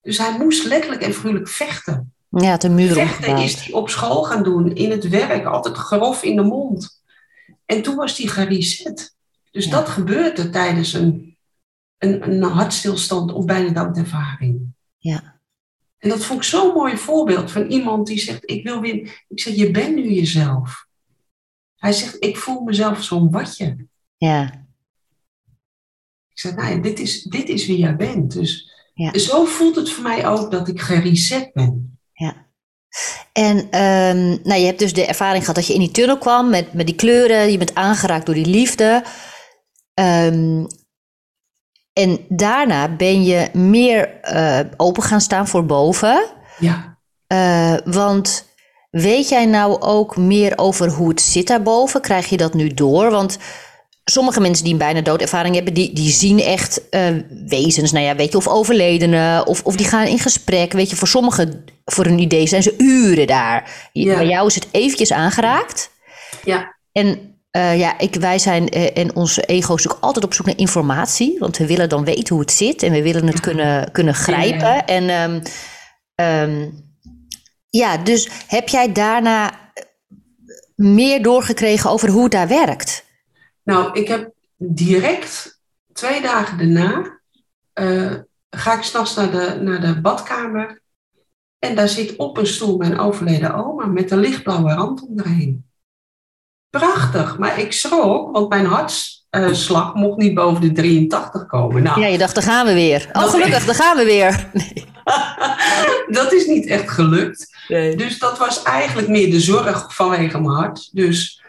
[0.00, 2.12] Dus hij moest letterlijk en figuurlijk vechten.
[2.28, 6.22] ja een muur Vechten is hij op school gaan doen, in het werk, altijd grof
[6.22, 7.02] in de mond.
[7.66, 9.16] En toen was hij gereset.
[9.50, 9.70] Dus Ja.
[9.70, 11.36] dat gebeurde tijdens een,
[11.98, 14.66] een, een hartstilstand of bijna doodervaring.
[14.98, 15.40] Ja.
[15.98, 19.24] En dat vond ik zo'n mooi voorbeeld van iemand die zegt, ik wil weer...
[19.28, 20.86] Ik zeg, je bent nu jezelf.
[21.76, 23.76] Hij zegt, ik voel mezelf zo'n watje.
[24.16, 24.66] Ja,
[26.38, 28.32] Ik zei, nou dit is, dit is wie jij bent.
[28.32, 28.70] Dus
[29.12, 31.98] zo voelt het voor mij ook dat ik gereset ben.
[32.12, 32.46] Ja.
[33.32, 36.50] En um, nou, je hebt dus de ervaring gehad dat je in die tunnel kwam
[36.50, 37.50] met, met die kleuren.
[37.50, 39.04] Je bent aangeraakt door die liefde.
[39.94, 40.66] Um,
[41.92, 46.26] en daarna ben je meer uh, open gaan staan voor boven.
[46.58, 46.98] Ja.
[47.32, 48.48] Uh, want
[48.90, 52.00] weet jij nou ook meer over hoe het zit daarboven?
[52.00, 53.10] Krijg je dat nu door?
[53.10, 53.38] Want
[54.10, 57.08] sommige mensen die een bijna doodervaring hebben, die, die zien echt uh,
[57.46, 60.72] wezens, nou ja, weet je, of overledenen, of, of die gaan in gesprek.
[60.72, 63.88] Weet je, voor sommigen, voor hun idee, zijn ze uren daar.
[63.92, 64.14] Ja.
[64.14, 65.90] Bij jou is het eventjes aangeraakt.
[66.44, 66.76] Ja.
[66.92, 70.46] En uh, ja, ik, wij zijn uh, en onze ego is ook altijd op zoek
[70.46, 71.36] naar informatie.
[71.38, 74.58] Want we willen dan weten hoe het zit en we willen het kunnen, kunnen grijpen.
[74.58, 74.86] Ja.
[74.86, 75.42] En um,
[76.26, 76.86] um,
[77.70, 79.50] ja, dus heb jij daarna
[80.74, 83.06] meer doorgekregen over hoe het daar werkt?
[83.68, 85.60] Nou, ik heb direct
[85.92, 87.20] twee dagen daarna
[87.74, 88.14] uh,
[88.50, 90.80] ga ik s'nachts naar de, naar de badkamer.
[91.58, 95.64] En daar zit op een stoel mijn overleden oma met een lichtblauwe rand omheen.
[96.70, 101.82] Prachtig, maar ik schrok, want mijn hartslag mocht niet boven de 83 komen.
[101.82, 103.08] Nou, ja, je dacht, daar gaan we weer.
[103.12, 104.50] Oh, gelukkig, daar gaan we weer.
[104.52, 104.84] Nee.
[106.20, 107.56] dat is niet echt gelukt.
[107.68, 107.96] Nee.
[107.96, 110.88] Dus dat was eigenlijk meer de zorg vanwege mijn hart.
[110.92, 111.42] Dus,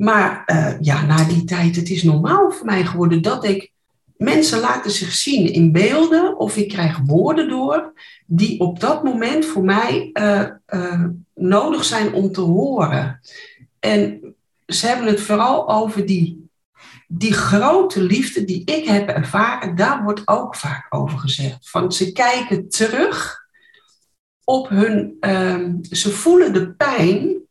[0.00, 3.72] maar uh, ja, na die tijd, het is normaal voor mij geworden dat ik...
[4.16, 7.92] Mensen laten zich zien in beelden of ik krijg woorden door
[8.26, 13.20] die op dat moment voor mij uh, uh, nodig zijn om te horen.
[13.78, 14.34] En
[14.66, 16.48] ze hebben het vooral over die,
[17.08, 19.76] die grote liefde die ik heb ervaren.
[19.76, 21.70] Daar wordt ook vaak over gezegd.
[21.70, 23.38] Van ze kijken terug
[24.44, 25.16] op hun.
[25.20, 27.48] Um, ze voelen de pijn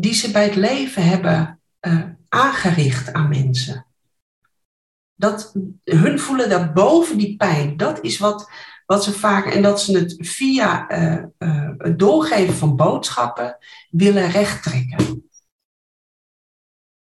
[0.00, 3.86] die ze bij het leven hebben uh, aangericht aan mensen.
[5.14, 7.76] Dat, hun voelen daarboven die pijn.
[7.76, 8.50] Dat is wat,
[8.86, 9.46] wat ze vaak.
[9.46, 13.58] En dat ze het via uh, uh, het doorgeven van boodschappen
[13.90, 15.30] willen rechttrekken.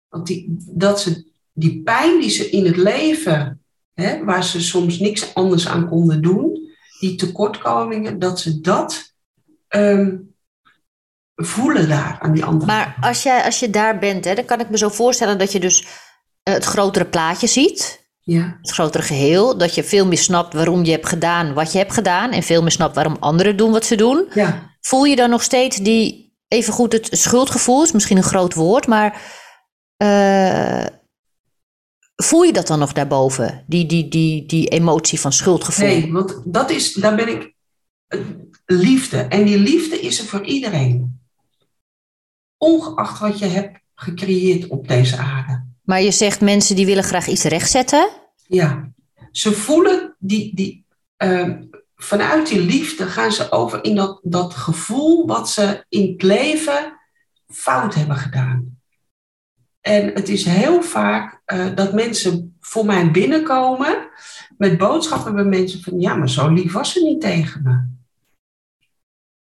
[0.09, 4.99] Want die, dat ze die pijn die ze in het leven, hè, waar ze soms
[4.99, 9.15] niks anders aan konden doen, die tekortkomingen, dat ze dat
[9.69, 10.32] um,
[11.35, 14.61] voelen daar aan die andere Maar als, jij, als je daar bent, hè, dan kan
[14.61, 15.87] ik me zo voorstellen dat je dus
[16.43, 18.01] het grotere plaatje ziet.
[18.21, 18.59] Ja.
[18.61, 19.59] Het grotere geheel.
[19.59, 22.31] Dat je veel meer snapt waarom je hebt gedaan wat je hebt gedaan.
[22.31, 24.27] En veel meer snapt waarom anderen doen wat ze doen.
[24.35, 24.77] Ja.
[24.81, 28.87] Voel je dan nog steeds die, even goed het schuldgevoel, is misschien een groot woord,
[28.87, 29.23] maar
[30.03, 30.87] uh,
[32.17, 33.65] voel je dat dan nog daarboven?
[33.67, 35.87] Die, die, die, die emotie van schuldgevoel?
[35.87, 37.55] Nee, want dat is, daar ben ik
[38.67, 39.19] liefde.
[39.19, 41.22] En die liefde is er voor iedereen.
[42.63, 45.65] Ongeacht wat je hebt gecreëerd op deze aarde.
[45.83, 48.09] Maar je zegt mensen die willen graag iets rechtzetten?
[48.47, 48.93] Ja,
[49.31, 50.87] ze voelen die, die,
[51.25, 51.49] uh,
[51.97, 56.99] vanuit die liefde gaan ze over in dat, dat gevoel wat ze in het leven
[57.47, 58.79] fout hebben gedaan.
[59.81, 64.09] En het is heel vaak uh, dat mensen voor mij binnenkomen
[64.57, 67.92] met boodschappen bij mensen van ja, maar zo lief was ze niet tegen me.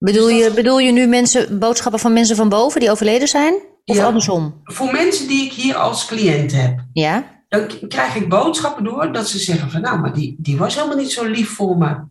[0.04, 3.54] Bedoel, dus je, bedoel je nu mensen, boodschappen van mensen van boven die overleden zijn?
[3.84, 4.60] Of ja, andersom?
[4.64, 6.84] Voor mensen die ik hier als cliënt heb.
[6.92, 7.42] Ja.
[7.48, 10.96] Dan krijg ik boodschappen door dat ze zeggen van nou, maar die, die was helemaal
[10.96, 12.04] niet zo lief voor me.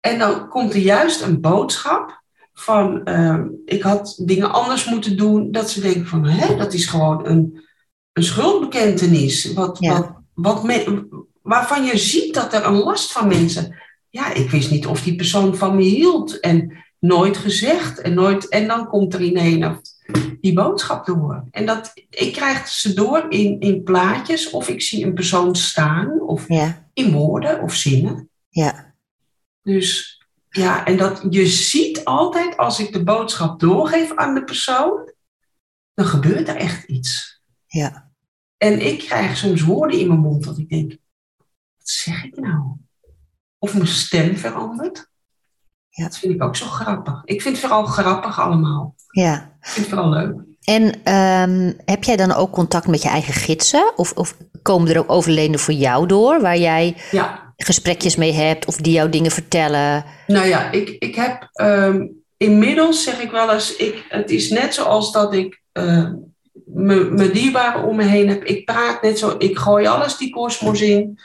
[0.00, 5.52] En dan komt er juist een boodschap van uh, ik had dingen anders moeten doen.
[5.52, 7.64] Dat ze denken van hè, dat is gewoon een,
[8.12, 9.52] een schuldbekentenis.
[9.52, 9.92] Wat, ja.
[9.92, 11.08] wat, wat me,
[11.42, 13.82] waarvan je ziet dat er een last van mensen.
[14.14, 16.40] Ja, ik wist niet of die persoon van me hield.
[16.40, 18.00] En nooit gezegd.
[18.00, 19.78] En, nooit, en dan komt er ineens
[20.40, 21.44] die boodschap door.
[21.50, 24.50] En dat, ik krijg ze door in, in plaatjes.
[24.50, 26.20] Of ik zie een persoon staan.
[26.20, 26.88] Of ja.
[26.92, 28.30] in woorden of zinnen.
[28.48, 28.94] Ja.
[29.62, 35.12] Dus ja, en dat je ziet altijd als ik de boodschap doorgeef aan de persoon,
[35.94, 37.42] dan gebeurt er echt iets.
[37.66, 38.12] Ja.
[38.56, 40.90] En ik krijg soms woorden in mijn mond dat ik denk,
[41.76, 42.82] wat zeg ik nou?
[43.64, 45.08] Of mijn stem verandert.
[45.88, 46.04] Ja.
[46.04, 47.22] Dat vind ik ook zo grappig.
[47.24, 48.94] Ik vind het vooral grappig allemaal.
[49.10, 49.34] Ja.
[49.60, 50.34] Ik vind het vooral leuk.
[50.64, 53.92] En um, heb jij dan ook contact met je eigen gidsen?
[53.96, 57.52] Of, of komen er ook overledenen voor jou door, waar jij ja.
[57.56, 60.04] gesprekjes mee hebt of die jou dingen vertellen?
[60.26, 64.74] Nou ja, ik, ik heb um, inmiddels zeg ik wel eens, ik, het is net
[64.74, 66.10] zoals dat ik uh,
[66.74, 68.44] mijn dierbaren om me heen heb.
[68.44, 71.18] Ik praat net zo, ik gooi alles die kosmos in.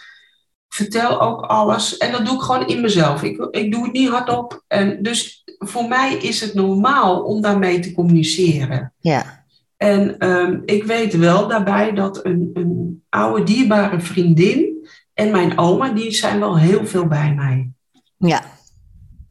[0.70, 1.98] Vertel ook alles.
[1.98, 3.24] En dat doe ik gewoon in mezelf.
[3.24, 4.64] Ik, ik doe het niet hardop.
[4.68, 8.94] En dus voor mij is het normaal om daarmee te communiceren.
[9.00, 9.46] Ja.
[9.78, 15.90] En ehm, ik weet wel daarbij dat een, een oude dierbare vriendin en mijn oma,
[15.90, 17.72] die zijn wel heel veel bij mij.
[18.18, 18.44] Ja.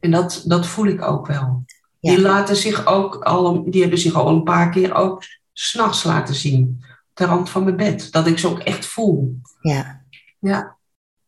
[0.00, 1.64] En dat, dat voel ik ook wel.
[2.00, 5.22] Die, laten zich ook al, die hebben zich al een paar keer ook
[5.52, 6.84] s'nachts laten zien.
[7.14, 8.12] Ter rand van mijn bed.
[8.12, 9.40] Dat ik ze ook echt voel.
[9.60, 10.02] Ja.
[10.40, 10.77] Ja,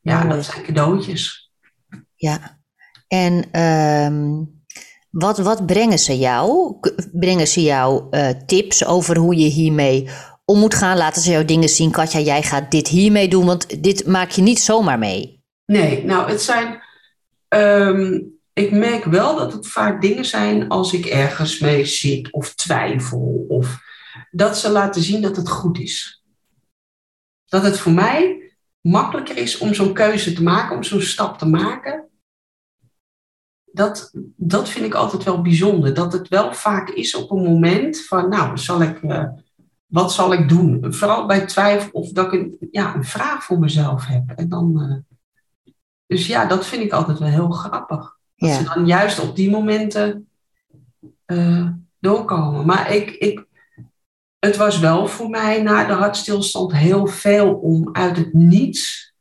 [0.01, 1.51] ja dat zijn cadeautjes.
[2.15, 2.59] Ja.
[3.09, 4.45] En ehm,
[5.11, 6.75] wat, wat brengen ze jou?
[7.13, 10.09] Brengen ze jou uh, tips over hoe je hiermee
[10.45, 10.97] om moet gaan?
[10.97, 11.91] Laten ze jou dingen zien?
[11.91, 15.43] Katja, jij gaat dit hiermee doen, want dit maak je niet zomaar mee.
[15.65, 16.83] Nee, nou, het zijn.
[17.49, 22.55] Um, ik merk wel dat het vaak dingen zijn als ik ergens mee zit of
[22.55, 23.45] twijfel.
[23.49, 23.79] Of
[24.31, 26.25] dat ze laten zien dat het goed is.
[27.47, 28.40] Dat het voor mij
[28.81, 32.09] makkelijker is om zo'n keuze te maken, om zo'n stap te maken.
[33.73, 35.95] Dat, dat vind ik altijd wel bijzonder.
[35.95, 39.25] Dat het wel vaak is op een moment van, nou, zal ik, uh,
[39.87, 40.95] wat zal ik doen?
[40.95, 44.31] Vooral bij twijfel of dat ik een, ja, een vraag voor mezelf heb.
[44.37, 45.19] En dan, uh,
[46.07, 48.19] dus ja, dat vind ik altijd wel heel grappig.
[48.37, 50.29] Dat ze dan juist op die momenten
[51.27, 52.67] uh, doorkomen.
[52.67, 53.47] Maar ik, ik,
[54.41, 59.13] het was wel voor mij na de hartstilstand heel veel om uit het niets,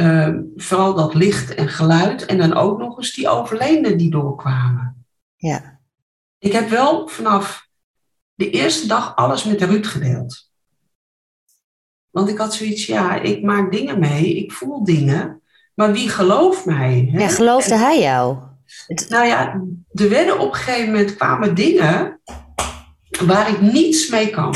[0.00, 5.06] uh, vooral dat licht en geluid, en dan ook nog eens die overledenen die doorkwamen.
[5.36, 5.80] Ja.
[6.38, 7.68] Ik heb wel vanaf
[8.34, 10.50] de eerste dag alles met Ruud gedeeld.
[12.10, 15.42] Want ik had zoiets, ja, ik maak dingen mee, ik voel dingen.
[15.74, 17.08] Maar wie gelooft mij?
[17.12, 17.18] Hè?
[17.18, 18.38] Ja, geloofde hij jou?
[19.08, 22.20] Nou ja, er werden op een gegeven moment kwamen dingen
[23.20, 24.54] waar ik niets mee kan.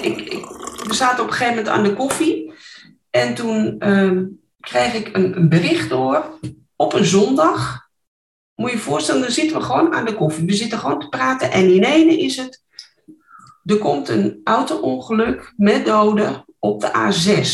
[0.00, 0.46] Ik, ik,
[0.86, 2.52] we zaten op een gegeven moment aan de koffie
[3.10, 4.22] en toen uh,
[4.60, 6.38] kreeg ik een, een, bericht door
[6.76, 7.88] op een zondag.
[8.54, 10.46] Moet je je voorstellen, dan zitten we gewoon aan de koffie.
[10.46, 12.64] We zitten gewoon te praten en in ene is het,
[13.64, 17.48] er komt een auto-ongeluk met doden op de A6.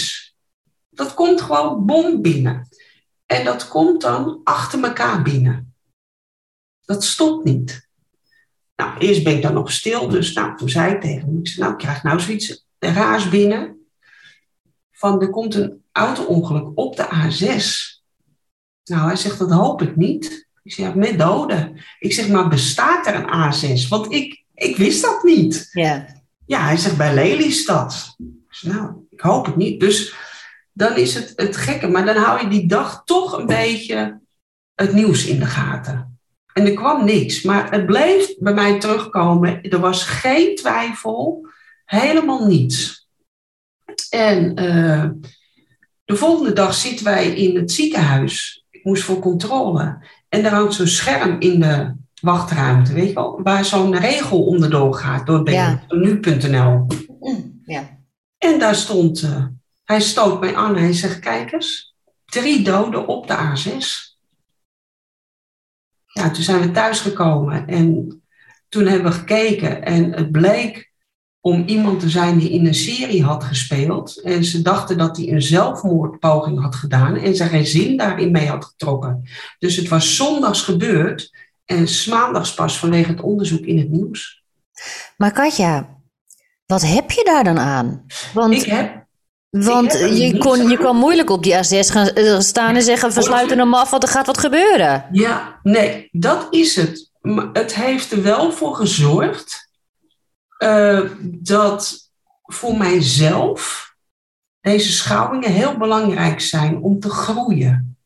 [0.90, 2.68] Dat komt gewoon bom binnen.
[3.26, 5.74] En dat komt dan achter elkaar binnen.
[6.84, 7.85] Dat stopt niet.
[8.76, 11.48] Nou, eerst ben ik dan nog stil, dus nou, toen zei ik tegen hem, ik
[11.48, 13.76] zei, nou, ik krijg nou zoiets raars binnen.
[14.92, 17.64] Van, er komt een auto-ongeluk op de A6.
[18.84, 20.48] Nou, hij zegt, dat hoop ik niet.
[20.62, 21.84] Ik zeg, ja, met doden.
[21.98, 23.88] Ik zeg, maar bestaat er een A6?
[23.88, 25.68] Want ik, ik wist dat niet.
[25.72, 26.06] Ja.
[26.46, 28.14] Ja, hij zegt, bij Lelystad.
[28.18, 29.80] Ik zeg, nou, ik hoop het niet.
[29.80, 30.14] Dus
[30.72, 31.88] dan is het het gekke.
[31.88, 34.20] Maar dan hou je die dag toch een beetje
[34.74, 36.15] het nieuws in de gaten.
[36.56, 39.62] En er kwam niks, maar het bleef bij mij terugkomen.
[39.62, 41.48] Er was geen twijfel,
[41.84, 43.08] helemaal niets.
[44.10, 45.04] En uh,
[46.04, 48.64] de volgende dag zitten wij in het ziekenhuis.
[48.70, 50.04] Ik moest voor controle.
[50.28, 54.94] En daar hangt zo'n scherm in de wachtruimte, weet je wel, waar zo'n regel onderdoor
[54.94, 55.82] gaat door ja.
[55.88, 56.86] nu.nl.
[57.64, 57.98] Ja.
[58.38, 59.44] En daar stond uh,
[59.84, 60.76] hij stoot mij aan.
[60.76, 64.05] Hij zegt, kijk eens, drie doden op de A6.
[66.16, 68.22] Ja, toen zijn we thuisgekomen en
[68.68, 70.92] toen hebben we gekeken en het bleek
[71.40, 74.20] om iemand te zijn die in een serie had gespeeld.
[74.22, 78.46] En ze dachten dat hij een zelfmoordpoging had gedaan en ze geen zin daarin mee
[78.46, 79.22] had getrokken.
[79.58, 81.30] Dus het was zondags gebeurd
[81.64, 84.44] en maandags pas vanwege het onderzoek in het nieuws.
[85.16, 85.98] Maar Katja,
[86.66, 88.06] wat heb je daar dan aan?
[88.34, 89.05] Want ik heb
[89.50, 93.22] want je, kon, je kan moeilijk op die A6 gaan eh, staan en zeggen: we
[93.22, 95.06] sluiten hem af, want er gaat wat gebeuren.
[95.12, 97.10] Ja, nee, dat is het.
[97.52, 99.68] Het heeft er wel voor gezorgd
[100.58, 102.10] uh, dat
[102.42, 103.90] voor mijzelf
[104.60, 107.96] deze schouwingen heel belangrijk zijn om te groeien.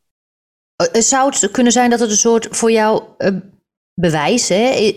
[0.76, 3.36] Eh, zou het kunnen zijn dat het een soort voor jou uh,
[3.94, 4.94] bewijs hè?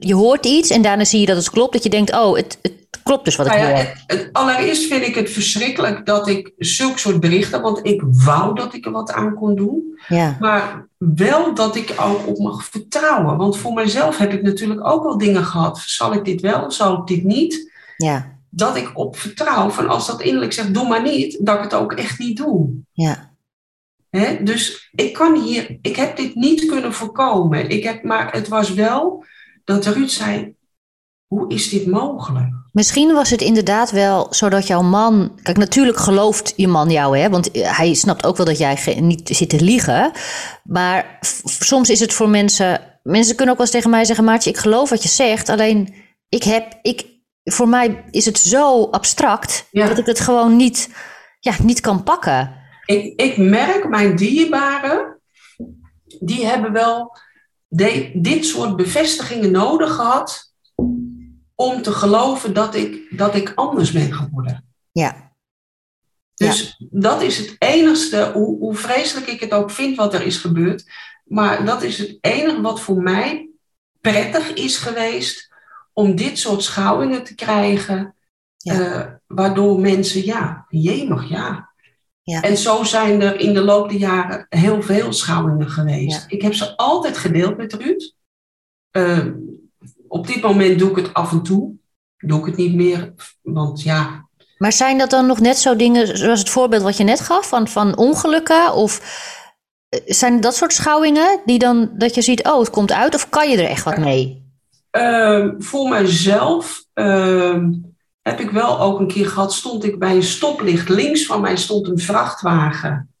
[0.00, 2.58] Je hoort iets en daarna zie je dat het klopt, dat je denkt: oh, het,
[2.62, 3.94] het klopt dus wat ik nou ja, hoor.
[4.06, 8.74] Het, allereerst vind ik het verschrikkelijk dat ik zulke soort berichten, want ik wou dat
[8.74, 9.98] ik er wat aan kon doen.
[10.08, 10.36] Ja.
[10.40, 13.36] Maar wel dat ik ook op mag vertrouwen.
[13.36, 15.78] Want voor mezelf heb ik natuurlijk ook wel dingen gehad.
[15.78, 17.72] Zal ik dit wel, zal ik dit niet?
[17.96, 18.38] Ja.
[18.50, 21.74] Dat ik op vertrouw van als dat innerlijk zegt, doe maar niet, dat ik het
[21.74, 22.70] ook echt niet doe.
[22.92, 23.30] Ja.
[24.10, 27.68] He, dus ik kan hier, ik heb dit niet kunnen voorkomen.
[27.68, 29.24] Ik heb, maar het was wel
[29.64, 30.54] dat Ruud zei,
[31.30, 32.48] hoe is dit mogelijk?
[32.72, 35.38] Misschien was het inderdaad wel zodat jouw man.
[35.42, 37.28] Kijk, natuurlijk gelooft je man jou, hè?
[37.28, 40.12] Want hij snapt ook wel dat jij niet zit te liegen.
[40.64, 42.80] Maar soms is het voor mensen.
[43.02, 45.48] Mensen kunnen ook wel eens tegen mij zeggen: Maartje, ik geloof wat je zegt.
[45.48, 45.94] Alleen
[46.28, 46.78] ik heb.
[46.82, 47.06] Ik,
[47.44, 50.90] voor mij is het zo abstract dat ik het gewoon niet,
[51.40, 52.56] ja, niet kan pakken.
[52.84, 55.20] Ik, ik merk mijn dierbaren.
[56.20, 57.16] Die hebben wel
[57.68, 60.49] de, dit soort bevestigingen nodig gehad
[61.60, 64.64] om te geloven dat ik, dat ik anders ben geworden.
[64.92, 65.32] Ja.
[66.34, 70.36] Dus dat is het enigste, hoe, hoe vreselijk ik het ook vind wat er is
[70.36, 70.90] gebeurd,
[71.24, 73.48] maar dat is het enige wat voor mij
[74.00, 75.48] prettig is geweest
[75.92, 78.14] om dit soort schouwingen te krijgen,
[78.56, 78.80] Ja.
[78.80, 81.70] eh, waardoor mensen, ja, jemig, ja.
[82.22, 82.42] Ja.
[82.42, 86.20] En zo zijn er in de loop der jaren heel veel schouwingen geweest.
[86.20, 86.36] Ja.
[86.36, 88.14] Ik heb ze altijd gedeeld met Ruud.
[88.90, 89.26] Eh,
[90.10, 91.72] op dit moment doe ik het af en toe.
[92.18, 96.18] Doe ik het niet meer, want ja, Maar zijn dat dan nog net zo dingen,
[96.18, 98.72] zoals het voorbeeld wat je net gaf, van, van ongelukken?
[98.72, 99.00] Of
[99.88, 103.28] eh, zijn dat soort schouwingen die dan, dat je ziet, oh, het komt uit, of
[103.28, 104.42] kan je er echt wat mee?
[104.90, 107.72] Ehm, voor mijzelf ehm,
[108.22, 110.88] heb ik wel ook een keer gehad, stond ik bij een stoplicht.
[110.88, 113.14] Links van mij stond een vrachtwagen.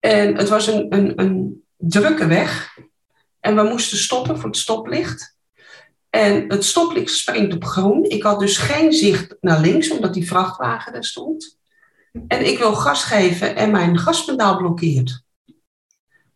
[0.00, 2.78] En het was een, een, een drukke weg.
[3.40, 5.33] En we moesten stoppen voor het stoplicht.
[6.14, 8.04] En het stoplicht springt op groen.
[8.04, 11.58] Ik had dus geen zicht naar links, omdat die vrachtwagen daar stond.
[12.26, 15.22] En ik wil gas geven en mijn gaspedaal blokkeert.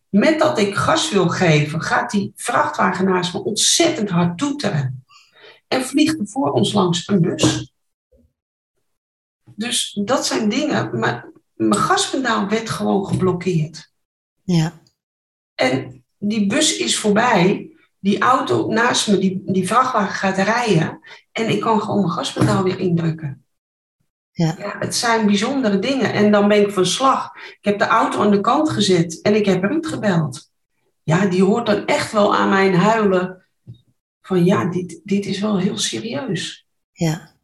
[0.09, 5.05] Met dat ik gas wil geven, gaat die vrachtwagen naast me ontzettend hard toeteren.
[5.67, 7.73] En vliegt er voor ons langs een bus.
[9.55, 10.99] Dus dat zijn dingen.
[10.99, 13.91] Maar mijn gaspedaal werd gewoon geblokkeerd.
[14.43, 14.81] Ja,
[15.55, 17.73] En die bus is voorbij.
[17.99, 20.99] Die auto naast me, die, die vrachtwagen gaat rijden.
[21.31, 23.43] En ik kan gewoon mijn gaspedaal weer indrukken.
[24.31, 24.55] Ja.
[24.79, 26.13] het zijn bijzondere dingen.
[26.13, 27.31] En dan ben ik van slag.
[27.35, 30.49] Ik heb de auto aan de kant gezet en ik heb Ruud gebeld.
[31.03, 33.45] Ja, die hoort dan echt wel aan mijn huilen.
[34.21, 36.67] Van ja, dit, dit is wel heel serieus.
[36.91, 37.35] ja,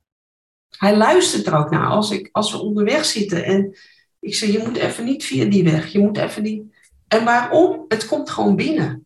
[0.77, 3.45] Hij luistert er ook naar als, ik, als we onderweg zitten.
[3.45, 3.77] En
[4.19, 5.87] ik zeg, je moet even niet via die weg.
[5.87, 6.73] Je moet even die...
[7.07, 7.85] En waarom?
[7.87, 9.04] Het komt gewoon binnen.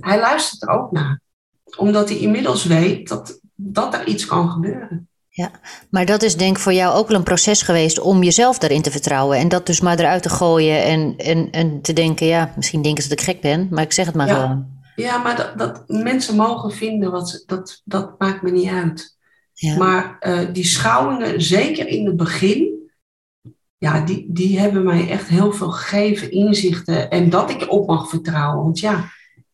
[0.00, 1.20] Hij luistert er ook naar.
[1.76, 5.08] Omdat hij inmiddels weet dat, dat er iets kan gebeuren.
[5.90, 8.82] maar dat is denk ik voor jou ook wel een proces geweest om jezelf daarin
[8.82, 9.38] te vertrouwen.
[9.38, 13.02] En dat dus maar eruit te gooien en, en, en te denken, ja, misschien denken
[13.02, 14.34] ze dat ik gek ben, maar ik zeg het maar Ja.
[14.34, 14.74] gewoon.
[14.96, 19.16] Ja, maar dat, dat mensen mogen vinden, wat ze, dat, dat maakt me niet uit.
[19.52, 19.76] Ja.
[19.76, 22.90] Maar eh, die schouwingen, zeker in het begin,
[23.78, 27.10] ja, die, die hebben mij echt heel veel gegeven, inzichten.
[27.10, 28.62] En dat ik op mag vertrouwen.
[28.64, 29.04] Want ja,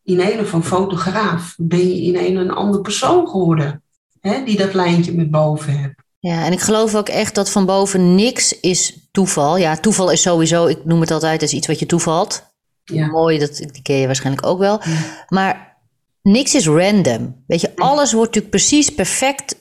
[0.03, 3.83] in een van fotograaf ben je in een een andere persoon geworden.
[4.19, 6.01] Hè, die dat lijntje met boven hebt.
[6.19, 9.57] Ja, en ik geloof ook echt dat van boven niks is toeval.
[9.57, 12.51] Ja, toeval is sowieso, ik noem het altijd, is iets wat je toevalt.
[12.83, 13.07] Ja.
[13.07, 14.81] Mooi, dat, die ken je waarschijnlijk ook wel.
[14.83, 15.25] Ja.
[15.27, 15.77] Maar
[16.21, 17.43] niks is random.
[17.47, 19.55] Weet je, alles wordt natuurlijk precies perfect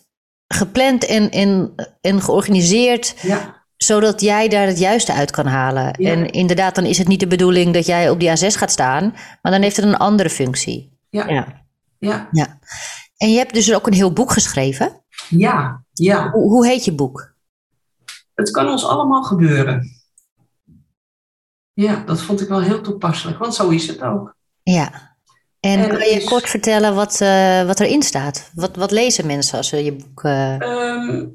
[0.46, 5.94] gepland en, en, en georganiseerd, Ja, zodat jij daar het juiste uit kan halen.
[5.98, 6.10] Ja.
[6.10, 9.14] En inderdaad, dan is het niet de bedoeling dat jij op die A6 gaat staan,
[9.42, 10.98] maar dan heeft het een andere functie.
[11.10, 11.28] Ja.
[11.98, 12.28] ja.
[12.32, 12.58] ja,
[13.16, 15.02] En je hebt dus ook een heel boek geschreven.
[15.28, 16.30] ja, ja.
[16.30, 17.34] Hoe, hoe heet je boek?
[18.34, 19.90] Het kan ons allemaal gebeuren.
[21.72, 24.36] Ja, dat vond ik wel heel toepasselijk, want zo is het ook.
[24.62, 25.16] Ja.
[25.60, 28.50] En, En kan je is- kort vertellen wat, eh, wat erin staat?
[28.54, 30.22] Wat, wat lezen mensen als ze je boek...
[30.24, 31.26] eh, Ehm,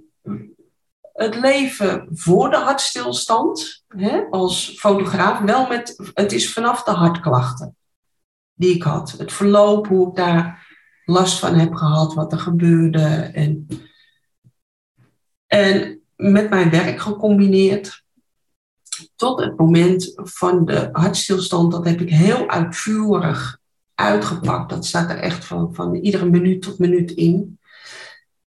[1.18, 7.76] het leven voor de hartstilstand, hè, als fotograaf, wel met, het is vanaf de hartklachten
[8.53, 9.11] die ik had.
[9.11, 10.68] Het verloop, hoe ik daar
[11.05, 12.99] last van heb gehad, wat er gebeurde.
[13.34, 13.68] En,
[15.47, 18.05] en met mijn werk gecombineerd.
[19.15, 23.59] Tot het moment van de hartstilstand, dat heb ik heel uitvoerig
[23.95, 24.70] uitgepakt.
[24.70, 27.57] Dat staat er echt van, van iedere minuut tot minuut in.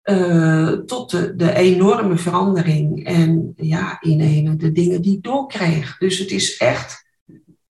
[0.02, 5.98] Eh, tot de, de enorme verandering en ja, in de dingen die ik doorkreeg.
[5.98, 7.04] Dus het is echt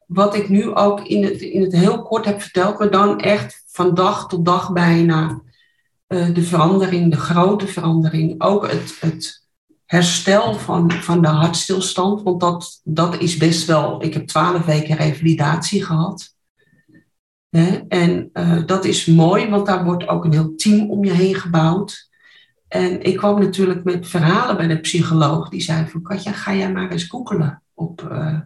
[0.07, 3.65] wat ik nu ook in het, in het heel kort heb verteld, maar dan echt
[3.67, 5.43] van dag tot dag bijna
[6.07, 8.43] eh, de verandering, de grote verandering.
[8.43, 9.47] Ook het, het
[9.85, 14.03] herstel van, van de hartstilstand, want dat, dat is best wel.
[14.03, 16.35] Ik heb twaalf weken revalidatie gehad.
[17.89, 21.35] En eh, dat is mooi, want daar wordt ook een heel team om je heen
[21.35, 22.11] gebouwd.
[22.73, 25.49] En ik kwam natuurlijk met verhalen bij de psycholoog.
[25.49, 28.41] Die zei van, Katja, ga jij maar eens googelen op eh,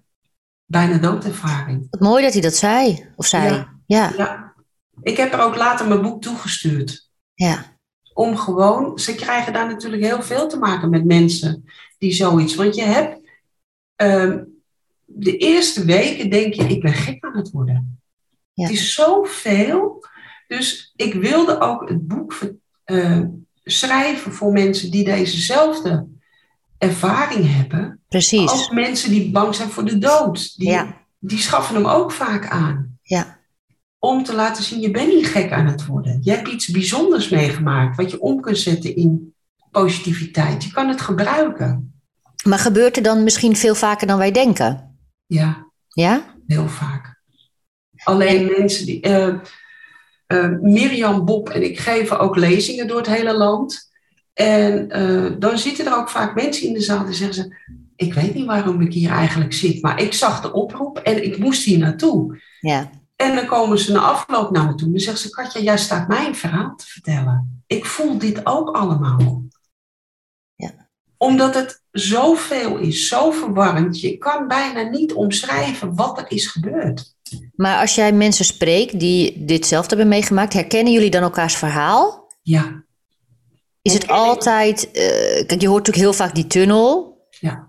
[0.65, 1.87] bijna doodervaring.
[1.91, 3.09] Wat mooi dat hij dat zei.
[3.17, 3.55] Of zei.
[3.55, 3.75] Ja.
[3.87, 4.55] Ja, Ja.
[5.03, 7.11] Ik heb er ook later mijn boek toegestuurd.
[7.35, 7.79] ja,
[8.15, 11.65] Om gewoon, ze krijgen daar natuurlijk heel veel te maken met mensen
[11.99, 12.55] die zoiets.
[12.55, 13.21] Want je hebt
[13.95, 14.45] ehm,
[15.05, 18.01] de eerste weken denk je, ik ben gek aan het worden.
[18.53, 18.63] Ja.
[18.63, 20.05] Het is zoveel.
[20.47, 22.39] Dus ik wilde ook het boek
[22.85, 23.23] eh,
[23.71, 26.07] schrijven voor mensen die dezezelfde
[26.79, 28.01] ervaring hebben.
[28.09, 28.51] precies.
[28.53, 30.57] Ook mensen die bang zijn voor de dood.
[30.59, 30.97] Die, Ja.
[31.19, 32.99] die schaffen hem ook vaak aan.
[33.03, 33.35] Ja.
[33.99, 36.19] om te laten zien, je bent niet gek aan het worden.
[36.23, 39.35] Je hebt iets bijzonders meegemaakt, wat je om kunt zetten in
[39.71, 40.65] positiviteit.
[40.65, 42.01] Je kan het gebruiken.
[42.45, 44.99] Maar gebeurt er dan misschien veel vaker dan wij denken?
[45.27, 45.67] Ja.
[45.89, 46.35] Ja?
[46.47, 47.21] Heel vaak.
[48.05, 49.07] Alleen mensen die.
[49.09, 49.35] Uh,
[50.33, 53.91] uh, Mirjam, Bob en ik geven ook lezingen door het hele land.
[54.33, 57.57] En uh, dan zitten er ook vaak mensen in de zaal die zeggen ze:
[57.97, 61.39] Ik weet niet waarom ik hier eigenlijk zit, maar ik zag de oproep en ik
[61.39, 62.41] moest hier naartoe.
[62.61, 62.91] Ja.
[63.17, 66.09] En dan komen ze na afloop naar me toe en zeggen ze: Katja, jij staat
[66.09, 67.63] mijn verhaal te vertellen.
[67.67, 69.43] Ik voel dit ook allemaal.
[70.55, 70.89] Ja.
[71.17, 74.01] Omdat het zoveel is, zo verwarrend.
[74.01, 77.16] Je kan bijna niet omschrijven wat er is gebeurd.
[77.55, 82.33] Maar als jij mensen spreekt die dit zelf hebben meegemaakt, herkennen jullie dan elkaars verhaal?
[82.43, 82.85] Ja.
[83.83, 84.93] Is het altijd, uh,
[85.47, 87.19] kijk, je hoort natuurlijk heel vaak die tunnel.
[87.41, 87.69] Ja.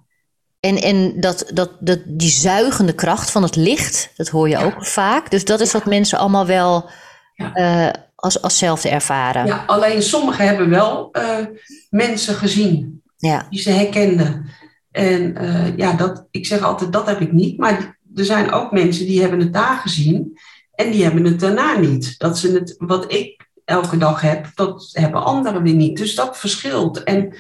[0.60, 4.64] En, en dat, dat, dat, die zuigende kracht van het licht, dat hoor je Ja.
[4.66, 5.32] ook vaak.
[5.32, 6.90] Dus dat is wat mensen allemaal wel
[7.34, 7.54] Ja.
[7.54, 9.46] eh, als, als zelfde ervaren.
[9.46, 11.46] ja, alleen sommigen hebben wel eh,
[11.90, 13.48] mensen gezien Ja.
[13.50, 14.46] die ze herkenden.
[14.92, 17.58] En eh, ja, dat, ik zeg altijd, dat heb ik niet.
[17.58, 20.40] Maar er zijn ook mensen die hebben het daar gezien
[20.72, 22.20] en die hebben het daarna niet.
[22.20, 25.98] Dat ze het, wat ik elke dag heb, dat hebben anderen weer niet.
[25.98, 27.04] Dus dat verschilt.
[27.04, 27.36] En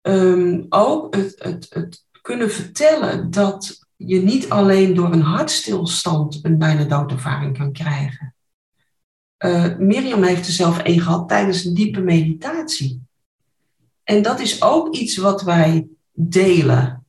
[0.00, 6.58] ehm, ook het, het, het kunnen vertellen dat je niet alleen door een hartstilstand een
[6.58, 8.34] bijna doodervaring kan krijgen.
[9.36, 13.02] Eh, Mirjam heeft er zelf één gehad tijdens een diepe meditatie.
[14.04, 17.01] En dat is ook iets wat wij delen.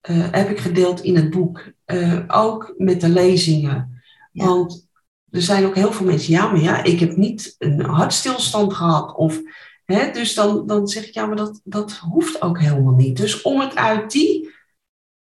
[0.00, 1.72] Eh, heb ik gedeeld in het boek.
[1.84, 4.02] Eh, ook met de lezingen.
[4.32, 4.44] Ja.
[4.44, 4.88] Want
[5.30, 9.14] er zijn ook heel veel mensen, ja, maar ja, ik heb niet een hartstilstand gehad.
[9.14, 9.40] Of,
[9.84, 13.16] hè, dus dan, dan zeg ik, ja, maar dat, dat hoeft ook helemaal niet.
[13.16, 14.54] Dus om het uit die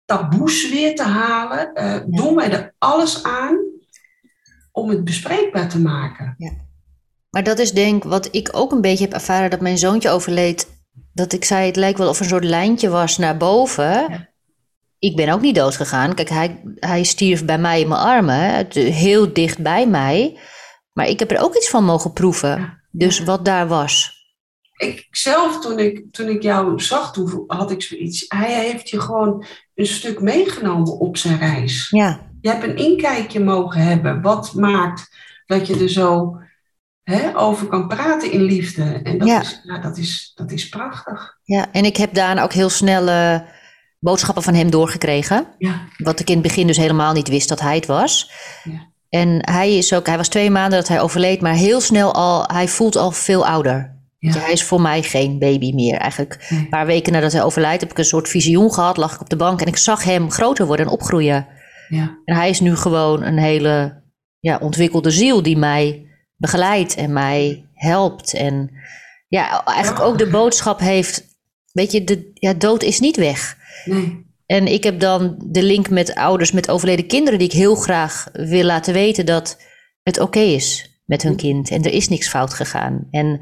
[0.05, 3.57] taboes weer te halen, eh, doen wij er alles aan
[4.71, 6.35] om het bespreekbaar te maken.
[7.29, 10.09] Maar dat is denk ik wat ik ook een beetje heb ervaren dat mijn zoontje
[10.09, 10.67] overleed.
[11.13, 13.85] Dat ik zei, het lijkt wel of er een soort lijntje was naar boven.
[14.09, 14.28] Ja.
[14.99, 16.13] Ik ben ook niet dood gegaan.
[16.15, 20.39] Kijk, hij, hij stierf bij mij in mijn armen, het- heel dicht bij mij.
[20.93, 22.81] Maar ik heb er ook iets van mogen proeven.
[22.91, 24.17] Dus wat daar was.
[24.77, 28.25] Ik zelf, toen ik, toen ik jou zag, toen had ik zoiets.
[28.27, 29.45] Hij heeft je gewoon
[29.75, 31.89] een stuk meegenomen op zijn reis.
[31.89, 34.21] Ja, Je hebt een inkijkje mogen hebben.
[34.21, 36.37] Wat maakt dat je er zo
[37.03, 38.83] hè, over kan praten in liefde.
[39.03, 39.41] En dat, Ja.
[39.41, 41.37] is, ja, dat, is, dat is prachtig.
[41.43, 41.71] ja.
[41.71, 43.39] En ik heb daarna ook heel snel eh,
[43.99, 45.47] boodschappen van hem doorgekregen.
[45.57, 48.31] Ja, Wat ik in het begin dus helemaal niet wist dat hij het was.
[48.63, 48.87] Ja.
[49.09, 52.43] En hij is ook, hij was twee maanden dat hij overleed, maar heel snel al,
[52.47, 53.97] hij voelt al veel ouder.
[54.17, 54.31] ja.
[54.37, 55.97] Hij is voor mij geen baby meer.
[55.97, 56.59] Eigenlijk Nee.
[56.59, 58.97] een paar weken nadat hij overlijdt heb ik een soort visioen gehad.
[58.97, 61.47] Lag ik op de bank en ik zag hem groter worden en opgroeien.
[61.89, 62.17] ja.
[62.25, 64.01] En hij is nu gewoon een hele
[64.39, 68.33] ja, ontwikkelde ziel die mij begeleidt en mij helpt.
[68.33, 68.71] En
[69.27, 71.23] ja, eigenlijk ook de boodschap heeft,
[71.71, 73.57] weet je, de ja, dood is niet weg.
[73.85, 74.27] Nee.
[74.45, 78.27] En ik heb dan de link met ouders met overleden kinderen die ik heel graag
[78.33, 79.61] wil laten weten dat
[80.03, 81.69] het oké is met hun kind.
[81.69, 83.07] En er is niks fout gegaan.
[83.11, 83.39] En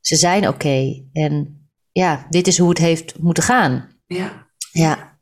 [0.00, 1.04] ze zijn oké.
[1.12, 1.60] En
[1.92, 3.88] ja, dit is hoe het heeft moeten gaan.
[4.06, 4.48] Ja.
[4.72, 5.18] Ja,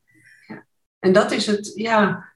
[0.98, 2.32] En dat is het, ja.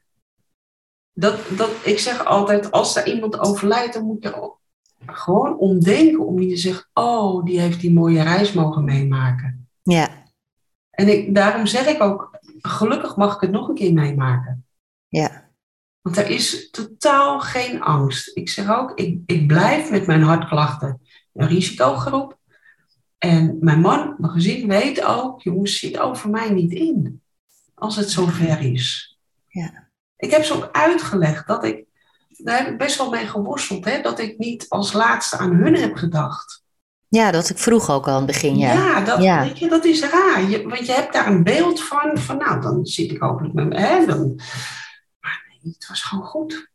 [1.12, 4.54] Dat, dat, ik zeg altijd, als er iemand overlijdt, dan moet je
[5.06, 6.26] gewoon omdenken.
[6.26, 9.68] Om niet te zeggen, oh, die heeft die mooie reis mogen meemaken.
[9.82, 10.21] ja,
[10.92, 14.66] En ik, daarom zeg ik ook, gelukkig mag ik het nog een keer meemaken.
[15.08, 15.50] ja,
[16.00, 18.36] Want er is totaal geen angst.
[18.36, 21.00] Ik zeg ook, ik, ik blijf met mijn hartklachten
[21.32, 22.38] een risicogroep.
[23.18, 27.22] En mijn man, mijn gezin weet ook, jongens, zit over mij niet in.
[27.74, 29.18] Als het zover is.
[29.48, 29.90] Ja.
[30.16, 31.84] Ik heb ze ook uitgelegd dat ik,
[32.28, 35.74] daar heb ik best wel mee geworsteld, hè, dat ik niet als laatste aan hun
[35.74, 36.61] heb gedacht.
[37.18, 39.00] Ja, dat ik vroeg ook al aan het begin, ja.
[39.00, 39.42] dat, Ja.
[39.44, 40.42] Weet je, dat is raar.
[40.48, 43.68] Je, want je hebt daar een beeld van, van nou, dan zit ik hopelijk met
[43.68, 43.80] me.
[43.80, 44.34] Hè, dan,
[45.20, 46.70] maar nee, het was gewoon goed.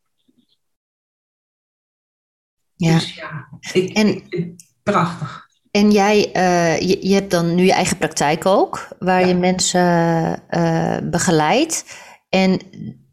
[2.76, 2.94] ja.
[2.94, 5.46] Dus ja, ik, En- ik- prachtig.
[5.72, 9.28] En jij, eh, je, je hebt dan nu je eigen praktijk ook, waar Ja.
[9.28, 11.86] je mensen eh, begeleidt.
[12.30, 12.60] En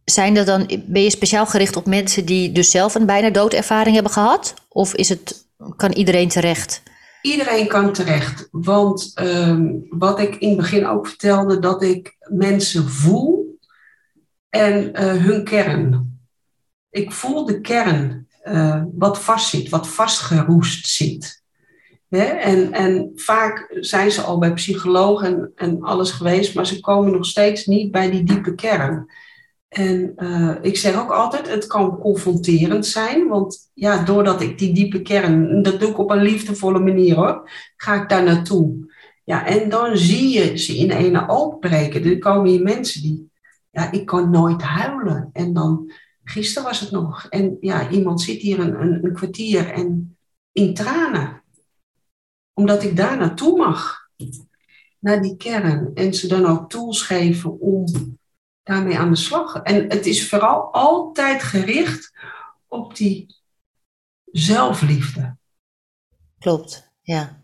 [0.04, 3.94] zijn er dan, ben je speciaal gericht op mensen die dus zelf een bijna doodervaring
[3.94, 4.54] hebben gehad?
[4.68, 5.46] Of is het,
[5.76, 6.82] kan iedereen terecht?
[7.24, 8.48] Iedereen kan terecht.
[8.50, 13.58] Want ehm, wat ik in het begin ook vertelde, dat ik mensen voel
[14.48, 16.18] en eh, hun kern.
[16.90, 21.42] Ik voel de kern, eh, wat vastzit, wat vastgeroest zit.
[22.08, 22.24] Hè?
[22.24, 27.12] En, en vaak zijn ze al bij psychologen en, en alles geweest, maar ze komen
[27.12, 29.10] nog steeds niet bij die diepe kern.
[29.74, 34.74] En uh, ik zeg ook altijd, het kan confronterend zijn, want ja, doordat ik die
[34.74, 38.92] diepe kern, dat doe ik op een liefdevolle manier hoor, ga ik daar naartoe.
[39.24, 42.04] Ja, en dan zie je ze in ene openbreken.
[42.04, 43.30] Er komen hier mensen die,
[43.70, 45.30] ja, ik kan nooit huilen.
[45.32, 45.92] En dan,
[46.24, 50.16] gisteren was het nog, en ja, iemand zit hier een, een, een kwartier en
[50.52, 51.42] in tranen.
[52.52, 54.08] Omdat ik daar naartoe mag,
[54.98, 55.90] naar die kern.
[55.94, 57.86] En ze dan ook tools geven om
[58.64, 59.62] daarmee aan de slag.
[59.62, 62.12] En het is vooral altijd gericht
[62.68, 63.36] op die
[64.24, 65.36] zelfliefde.
[66.38, 67.42] Klopt, ja.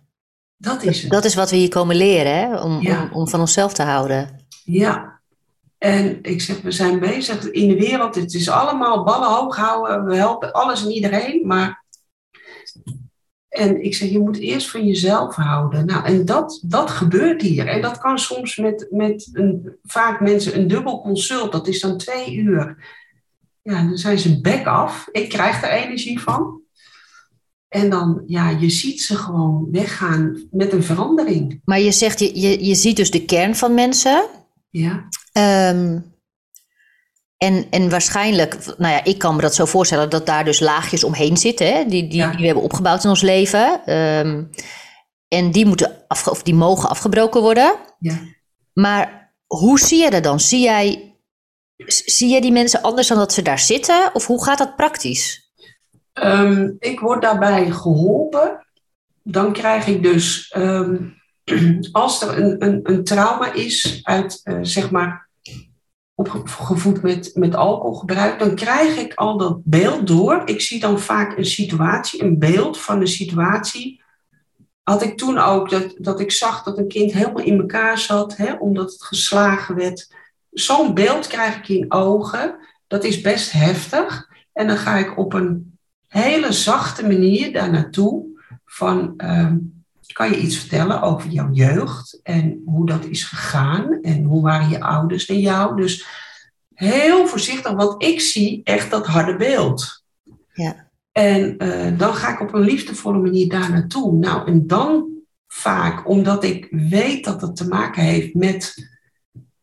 [0.56, 1.10] Dat is het.
[1.10, 2.60] Dat is wat we hier komen leren, hè?
[2.60, 4.46] Om, om, om, van onszelf te houden.
[4.64, 5.20] Ja.
[5.78, 8.14] En ik zeg, we zijn bezig in de wereld.
[8.14, 10.04] Het is allemaal ballen hoog houden.
[10.04, 11.46] We helpen alles en iedereen.
[11.46, 11.80] Maar
[13.51, 15.86] en ik zeg, je moet eerst van jezelf houden.
[15.86, 17.66] Nou, en dat, dat gebeurt hier.
[17.66, 21.53] En dat kan soms met, met een, vaak mensen een dubbel consult.
[21.53, 22.76] Dat is dan twee uur.
[23.62, 25.09] Ja, dan zijn ze back af.
[25.12, 26.61] Ik krijg er energie van.
[27.68, 31.61] En dan, ja, je ziet ze gewoon weggaan met een verandering.
[31.64, 34.26] Maar je zegt, je, je, je ziet dus de kern van mensen.
[34.70, 35.09] Ja.
[35.72, 36.05] Um,
[37.41, 41.05] en, en waarschijnlijk, nou ja, ik kan me dat zo voorstellen dat daar dus laagjes
[41.05, 43.95] omheen zitten, hè, die, die, die we hebben opgebouwd in ons leven.
[43.95, 44.51] Um,
[45.28, 47.74] en die, moeten afge, of die mogen afgebroken worden.
[47.99, 48.18] Ja.
[48.72, 50.41] Maar hoe zie je dat dan?
[50.41, 51.16] Zie jij,
[51.86, 54.11] zie jij die mensen anders dan dat ze daar zitten?
[54.12, 55.53] Of hoe gaat dat praktisch?
[56.12, 58.66] Um, ik word daarbij geholpen.
[59.22, 61.14] Dan krijg ik dus, um,
[61.93, 65.30] als er een, een, een trauma is uit, uh, zeg maar,
[66.20, 70.42] opgevoed met, met alcoholgebruik, dan krijg ik al dat beeld door.
[70.44, 74.02] Ik zie dan vaak een situatie, een beeld van een situatie.
[74.82, 78.36] Had ik toen ook dat, dat ik zag dat een kind helemaal in elkaar zat,
[78.36, 80.14] hè, omdat het geslagen werd.
[80.50, 82.56] Zo'n beeld krijg ik in ogen.
[82.86, 84.28] Dat is best heftig.
[84.52, 88.24] En dan ga ik op een hele zachte manier daar naartoe.
[88.64, 89.52] Van, uh,
[90.12, 94.68] kan je iets vertellen over jouw jeugd en hoe dat is gegaan en hoe waren
[94.68, 95.76] je ouders en jou?
[95.76, 96.06] Dus
[96.74, 100.04] heel voorzichtig, want ik zie echt dat harde beeld.
[100.52, 100.88] Ja.
[101.12, 104.12] En uh, dan ga ik op een liefdevolle manier daar naartoe.
[104.12, 105.08] Nou, en dan
[105.46, 108.88] vaak, omdat ik weet dat het te maken heeft met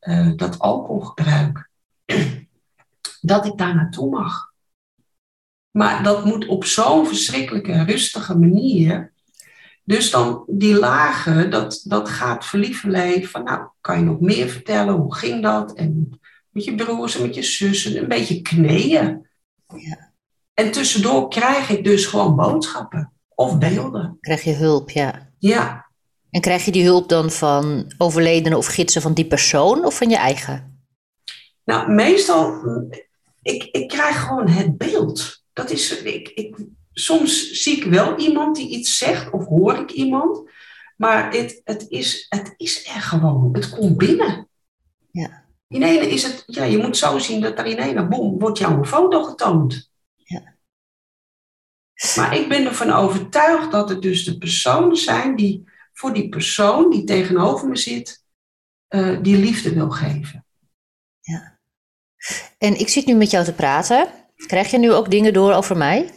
[0.01, 1.69] uh, dat alcoholgebruik,
[3.21, 4.51] dat ik daar naartoe mag.
[5.71, 9.13] Maar dat moet op zo'n verschrikkelijke, rustige manier
[9.87, 14.93] dus dan die lagen, dat, dat gaat verlieven van, nou, kan je nog meer vertellen?
[14.93, 15.73] Hoe ging dat?
[15.73, 16.19] En
[16.49, 19.27] met je broers en met je zussen, een beetje kneeën.
[19.75, 20.11] Ja.
[20.53, 24.17] En tussendoor krijg ik dus gewoon boodschappen of beelden.
[24.21, 25.29] Krijg je hulp, ja.
[25.39, 25.85] Ja.
[26.29, 30.09] En krijg je die hulp dan van overledenen of gidsen van die persoon of van
[30.09, 30.81] je eigen?
[31.63, 32.61] Nou, meestal,
[33.41, 35.43] ik, ik krijg gewoon het beeld.
[35.53, 36.57] Dat is, ik, ik,
[36.99, 40.49] soms zie ik wel iemand die iets zegt of hoor ik iemand.
[40.97, 43.49] Maar het, het, is, het is er gewoon.
[43.53, 44.49] Het komt binnen.
[45.11, 45.45] Ja.
[45.67, 48.57] In ene is het, ja, je moet zo zien dat er in ene, boem, wordt
[48.57, 49.91] jou een foto getoond.
[50.15, 50.55] Ja.
[52.15, 56.89] Maar ik ben ervan overtuigd dat het dus de personen zijn die voor die persoon
[56.89, 58.23] die tegenover me zit,
[58.89, 60.45] uh, die liefde wil geven.
[61.19, 61.59] Ja.
[62.57, 64.07] En ik zit nu met jou te praten.
[64.35, 66.16] Krijg je nu ook dingen door over mij?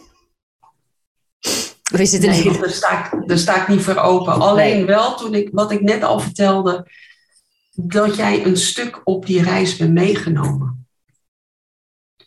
[1.93, 4.33] Of is het nee, daar sta, ik, daar sta ik niet voor open.
[4.33, 6.87] Alleen wel toen ik, wat ik net al vertelde,
[7.71, 10.87] dat jij een stuk op die reis bent meegenomen.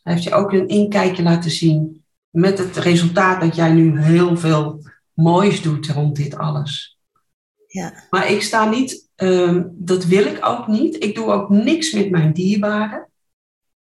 [0.02, 4.36] Hij heeft je ook een inkijkje laten zien met het resultaat dat jij nu heel
[4.36, 6.98] veel moois doet rond dit alles.
[7.66, 8.04] Ja.
[8.10, 11.02] Maar ik sta niet, um, dat wil ik ook niet.
[11.02, 13.08] Ik doe ook niks met mijn dierbaren.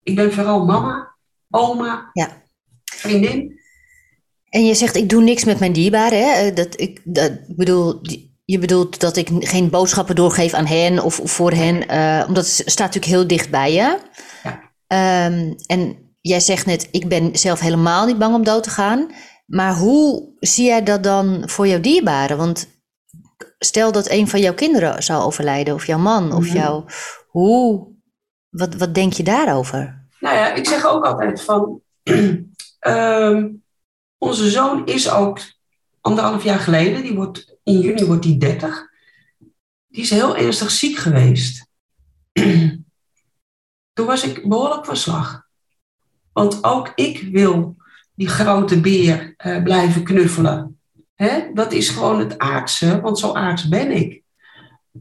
[0.03, 1.15] Ik ben vooral mama,
[1.49, 2.43] oma, ja.
[2.83, 3.56] vriendin.
[4.57, 6.19] En je zegt, ik doe niks met mijn dierbaren.
[6.19, 6.31] Hè?
[6.31, 8.01] Eh, dat, ik, dat, bedoel,
[8.45, 12.71] je bedoelt dat ik geen boodschappen doorgeef aan hen of, voor hen, uh, omdat het
[12.71, 13.97] staat natuurlijk heel dicht bij je.
[14.43, 15.25] Ja.
[15.27, 19.11] Um, en jij zegt net, ik ben zelf helemaal niet bang om dood te gaan.
[19.45, 22.37] Maar hoe zie jij dat dan voor jouw dierbaren?
[22.37, 22.67] Want
[23.59, 26.57] stel dat een van jouw kinderen zou overlijden, of jouw man, of mm-hmm.
[26.57, 26.85] jouw.
[27.27, 27.87] Hoe,
[28.49, 30.07] wat, wat denk je daarover?
[30.19, 31.81] Nou ja, ik zeg ook altijd van.
[32.87, 33.61] um,
[34.17, 35.39] Onze zoon is ook
[36.01, 38.89] anderhalf jaar geleden, die wordt, in juni wordt hij 30.
[39.87, 41.67] Die is heel ernstig ziek geweest.
[43.93, 45.45] Toen was ik behoorlijk van slag.
[46.33, 47.75] Want ook ik wil
[48.13, 50.79] die grote beer uh, blijven knuffelen.
[51.15, 51.53] Hè?
[51.53, 54.21] Dat is gewoon het aardse, want zo aards ben ik.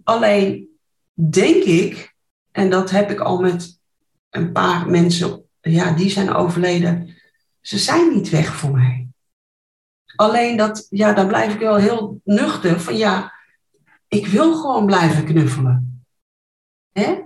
[0.04, 0.68] Alleen
[1.14, 2.14] denk ik,
[2.52, 3.78] en dat heb ik al met
[4.30, 7.14] een paar mensen, ja, die zijn overleden.
[7.60, 9.05] Ze zijn niet weg voor mij.
[10.16, 13.32] Alleen dat, ja, dan blijf ik wel heel nuchter van ja,
[14.08, 16.04] ik wil gewoon blijven knuffelen.
[16.92, 17.18] Hè?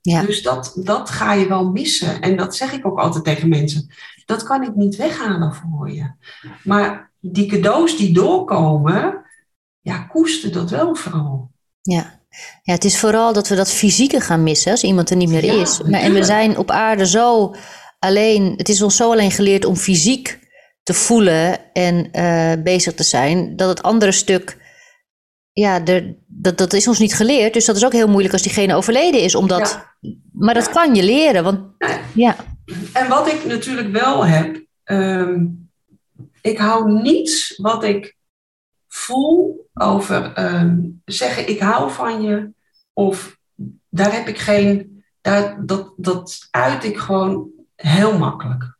[0.00, 0.22] Ja.
[0.22, 2.20] Dus dat, dat ga je wel missen.
[2.20, 3.90] En dat zeg ik ook altijd tegen mensen.
[4.26, 6.10] Dat kan ik niet weghalen voor je.
[6.64, 9.24] Maar die cadeaus die doorkomen,
[9.80, 11.50] ja, koester dat wel vooral.
[11.82, 12.20] Ja.
[12.62, 15.44] ja, het is vooral dat we dat fysieke gaan missen als iemand er niet meer
[15.44, 15.82] Ja, is.
[15.82, 17.54] Maar, en we zijn op aarde zo
[17.98, 20.38] alleen, het is ons zo alleen geleerd om fysiek
[20.84, 24.56] te voelen en eh, bezig te zijn, dat het andere stuk,
[25.52, 27.52] ja, er, dat, dat is ons niet geleerd.
[27.52, 29.34] Dus dat is ook heel moeilijk als diegene overleden is.
[29.34, 29.86] Omdat,
[30.32, 32.00] Maar dat kan je leren, want Ja.
[32.14, 32.36] ja,
[32.92, 35.46] En wat ik natuurlijk wel heb, ehm,
[36.40, 38.16] ik hou niets wat ik
[38.88, 42.52] voel over ehm, zeggen ik hou van je.
[42.92, 43.38] Of
[43.88, 48.73] daar heb ik geen, daar, dat, dat uit ik gewoon heel makkelijk.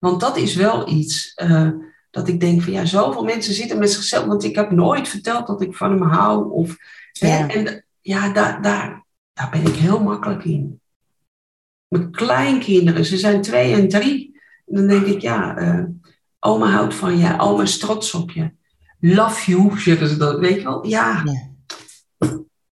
[0.00, 1.68] Want dat is wel iets eh,
[2.10, 4.24] dat ik denk van ja, zoveel mensen zitten met zichzelf.
[4.24, 6.50] Want ik heb nooit verteld dat ik van hem hou.
[6.52, 6.76] Of,
[7.12, 7.28] Ja.
[7.28, 10.80] hè, en ja, daar, daar, daar ben ik heel makkelijk in.
[11.88, 14.40] Mijn kleinkinderen, ze zijn twee en drie.
[14.66, 15.84] En dan denk ik, ja, eh,
[16.38, 18.50] oma houdt van je, oma is trots op je.
[19.00, 20.86] Love you, zeggen ze dat, weet je wel?
[20.86, 21.48] Ja, Ja.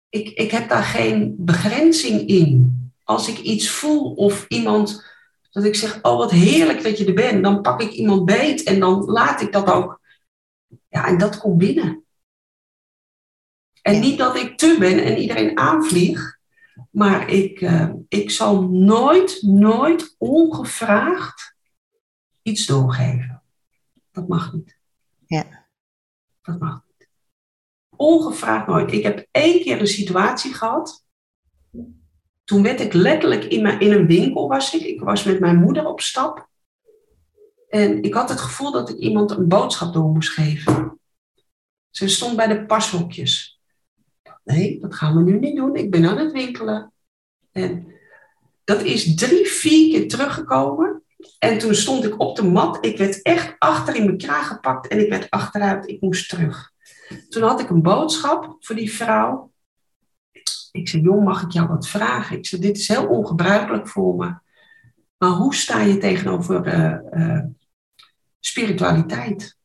[0.09, 2.83] Ik, ik heb daar geen begrenzing in.
[3.05, 5.05] Als ik iets voel of iemand,
[5.55, 8.63] dat ik zeg, oh wat heerlijk dat je er bent, dan pak ik iemand beet
[8.63, 10.01] en dan laat ik dat ook.
[10.89, 12.05] Ja, en dat komt binnen.
[13.83, 16.39] En niet dat ik te ben en iedereen aanvlieg,
[16.91, 21.55] maar ik, eh, ik zal nooit, nooit ongevraagd
[22.43, 23.43] iets doorgeven.
[24.13, 24.79] Dat mag niet.
[25.27, 25.67] Ja.
[26.43, 27.09] Dat mag niet.
[27.97, 28.93] Ongevraagd nooit.
[28.93, 31.04] Ik heb één keer een situatie gehad.
[32.45, 34.83] Toen werd ik letterlijk in, in een winkel was ik.
[34.83, 36.49] Ik was met mijn moeder op stap.
[37.69, 40.99] En ik had het gevoel dat ik iemand een boodschap door moest geven.
[41.91, 43.61] Ze stond bij de pashokjes.
[44.45, 45.77] Nee, dat gaan we nu niet doen.
[45.77, 46.93] Ik ben aan het winkelen.
[47.53, 47.87] En
[48.65, 51.03] dat is drie, vier keer teruggekomen.
[51.39, 52.85] En toen stond ik op de mat.
[52.85, 55.89] Ik werd echt achter in mijn kraag gepakt en ik werd achteruit.
[55.89, 56.73] Ik moest terug.
[57.29, 59.53] Toen had ik een boodschap voor die vrouw.
[60.77, 62.37] Ik zei, jong, mag ik jou wat vragen?
[62.37, 64.35] Ik zei, dit is heel ongebruikelijk voor me.
[65.19, 67.45] Maar hoe sta je tegenover eh, eh,
[68.41, 69.57] spiritualiteit?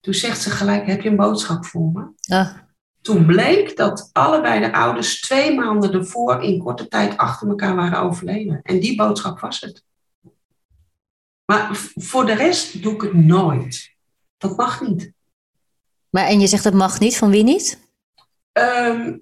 [0.00, 2.34] Toen zegt ze gelijk, heb je een boodschap voor me?
[2.34, 2.56] Ah,
[3.00, 8.00] Toen bleek dat allebei de ouders twee maanden ervoor in korte tijd achter elkaar waren
[8.00, 8.60] overleden.
[8.62, 9.84] En die boodschap was het.
[11.44, 13.94] Maar voor de rest doe ik het nooit.
[14.36, 15.12] Dat mag niet.
[16.10, 17.80] maar en je zegt dat mag niet, van wie niet?
[18.52, 19.16] Ehm,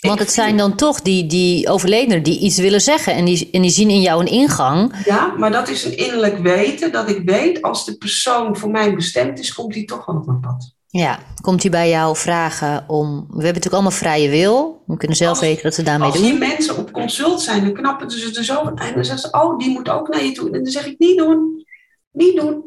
[0.00, 3.62] Want het zijn dan toch die, die overledenen die iets willen zeggen en die, en
[3.62, 4.94] die zien in jou een ingang.
[5.04, 6.92] Ja, maar dat is een innerlijk weten.
[6.92, 10.26] Dat ik weet, als de persoon voor mij bestemd is, komt die toch wel op
[10.26, 10.74] mijn pad.
[10.86, 13.06] Ja, komt hij bij jou vragen om.
[13.10, 14.82] We hebben natuurlijk allemaal vrije wil.
[14.86, 16.38] We kunnen zelf Als- weten wat we daarmee Als die doen.
[16.38, 18.60] mensen op consult zijn, dan knappen ze er zo.
[18.60, 20.46] En dan zeggen ze, oh, die moet ook naar je toe.
[20.46, 21.66] En dan zeg ik, niet doen.
[22.12, 22.64] Niet doen.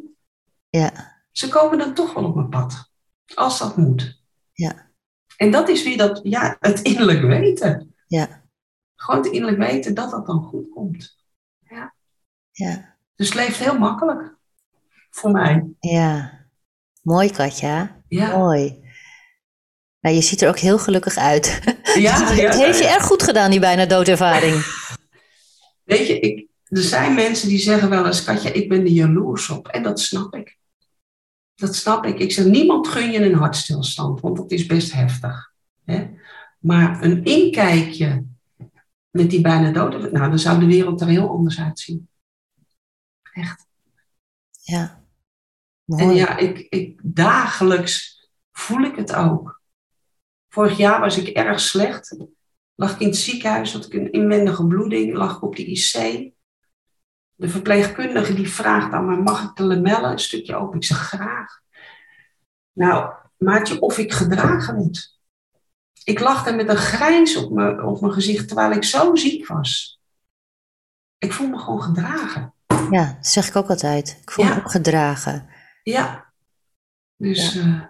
[0.70, 0.92] Ja,
[1.32, 2.90] Ze komen dan toch wel op mijn pad.
[3.36, 4.22] Als dat moet.
[4.54, 4.83] ja,
[5.44, 7.96] En dat is weer dat, ja, het innerlijk weten.
[8.08, 8.44] ja,
[8.96, 11.16] Gewoon het innerlijk weten dat dat dan goed komt.
[12.52, 14.36] ja, Dus het leeft heel makkelijk.
[15.10, 15.68] Voor mij.
[15.80, 16.42] ja.
[17.02, 18.02] Mooi, Katja.
[18.08, 18.38] Ja.
[18.38, 18.82] Mooi.
[20.00, 21.62] Nou, je ziet er ook heel gelukkig uit.
[21.96, 22.94] Ja, ja, heeft je ja.
[22.94, 24.66] erg goed gedaan, die bijna doodervaring.
[25.84, 29.50] Weet je, ik, er zijn mensen die zeggen wel eens, Katja, ik ben er jaloers
[29.50, 29.68] op.
[29.68, 30.58] En dat snap ik.
[31.56, 32.20] Dat snap ik.
[32.20, 35.54] Ik zeg, niemand gun je een hartstilstand, want dat is best heftig.
[35.84, 36.10] Hè?
[36.60, 38.26] Maar een inkijkje
[39.10, 42.10] met die bijna doden, nou, dan zou de wereld er heel anders uitzien.
[43.34, 43.66] Echt.
[44.62, 45.04] Ja.
[45.86, 46.16] En Mooi.
[46.16, 49.62] ja, ik, ik, dagelijks voel ik het ook.
[50.48, 52.18] Vorig jaar was ik erg slecht.
[52.76, 56.32] Lag ik in het ziekenhuis, had ik een inwendige bloeding, lag ik op de IC.
[57.44, 60.76] De verpleegkundige die vraagt aan me, mag ik de lamellen een stukje open?
[60.76, 61.62] Ik zeg graag.
[62.74, 65.20] Nou, maatje, of ik gedragen werd.
[66.04, 69.48] Ik lag daar met een grijns op mijn, op mijn gezicht, terwijl ik zo ziek
[69.48, 70.00] was.
[71.18, 72.54] Ik voel me gewoon gedragen.
[72.90, 74.18] Ja, dat zeg ik ook altijd.
[74.22, 75.50] Ik voel me ook gedragen.
[75.84, 76.34] Ja.
[77.18, 77.82] Dus eh,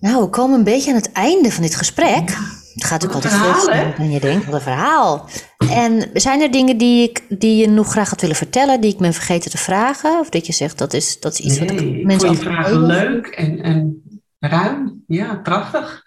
[0.00, 2.38] Nou, we komen een beetje aan het einde van dit gesprek.
[2.74, 4.44] Het gaat ook altijd verhaal, sneller dan je denkt.
[4.44, 5.28] Wat een verhaal.
[5.70, 8.98] En zijn er dingen die, ik, die je nog graag had willen vertellen, die ik
[8.98, 10.18] ben vergeten te vragen?
[10.18, 12.40] Of dat je zegt, dat is, dat is iets wat nee, ik ik mensen vond
[12.40, 14.02] je altijd vragen leuk en, en
[14.38, 15.04] ruim.
[15.06, 16.04] Ja, prachtig.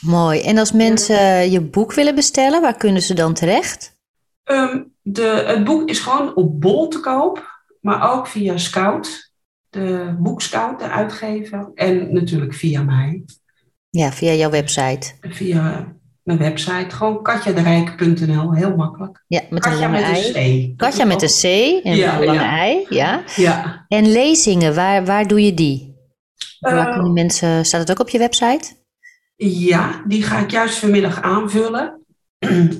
[0.00, 0.40] Mooi.
[0.40, 3.96] En als mensen je boek willen bestellen, waar kunnen ze dan terecht?
[4.44, 9.32] Ehm, de, het boek is gewoon op Bol te koop, maar ook via Scout,
[9.70, 11.70] de boekscout, de uitgever.
[11.74, 13.24] En natuurlijk via mij.
[13.90, 15.12] Ja, via jouw website.
[15.20, 19.24] Via mijn website, gewoon katjaderijk.nl, heel makkelijk.
[19.26, 20.74] Ja, met een Katja lange met een ei.
[20.74, 20.78] C.
[20.78, 21.44] Katja met een C
[21.84, 22.58] en Ja, een lange ja.
[22.58, 23.22] ei, ja.
[23.36, 23.84] Ja.
[23.88, 25.96] En lezingen, waar, waar doe je die?
[26.60, 28.76] waar Eh, kunnen mensen, staat het ook op je website?
[29.36, 32.06] Ja, die ga ik juist vanmiddag aanvullen.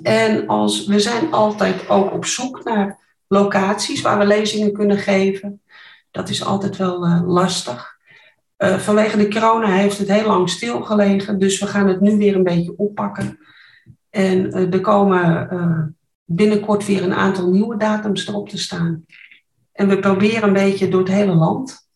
[0.02, 2.98] En als, we zijn altijd ook op zoek naar
[3.28, 5.62] locaties waar we lezingen kunnen geven.
[6.10, 7.97] Dat is altijd wel eh, lastig.
[8.58, 12.34] Eh, vanwege de corona heeft het heel lang stilgelegen, dus we gaan het nu weer
[12.34, 13.38] een beetje oppakken.
[14.10, 15.82] En eh, er komen eh,
[16.24, 19.04] binnenkort weer een aantal nieuwe datums erop te staan.
[19.72, 21.86] En we proberen een beetje door het hele land.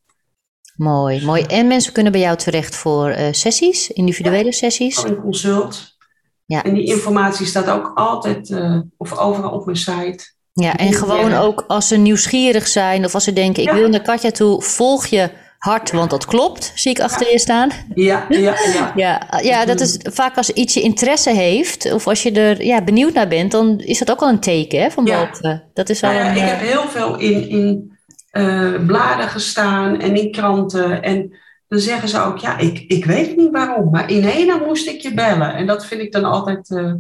[0.77, 1.43] Mooi, mooi.
[1.43, 5.05] En mensen kunnen bij jou terecht voor sessies, individuele sessies.
[5.05, 5.97] Een consult.
[6.45, 6.65] Ja.
[6.65, 8.55] En die informatie staat ook altijd
[8.97, 10.33] of overal op mijn site.
[10.53, 13.75] Ja, en gewoon ook als ze nieuwsgierig zijn of als ze denken, ik Ja.
[13.75, 15.31] wil naar Katja toe, volg je
[15.63, 17.71] hart, want dat klopt, zie ik achter je staan.
[17.95, 18.39] Ja, ja,
[18.75, 18.93] ja.
[18.97, 22.83] Ja, ja, dat is vaak als iets je interesse heeft of als je er ja,
[22.83, 25.27] benieuwd naar bent, dan is dat ook al een teken hè, van Ja.
[25.27, 25.63] boven.
[25.75, 27.99] Dat is al Nou ja, een, ik eh, heb heel veel in, in
[28.31, 31.03] eh, bladen gestaan en in kranten.
[31.03, 31.39] En
[31.69, 35.15] dan zeggen ze ook, ja, ik, ik weet niet waarom, maar in moest ik je
[35.15, 35.55] bellen.
[35.55, 36.93] En dat vind ik dan altijd eh,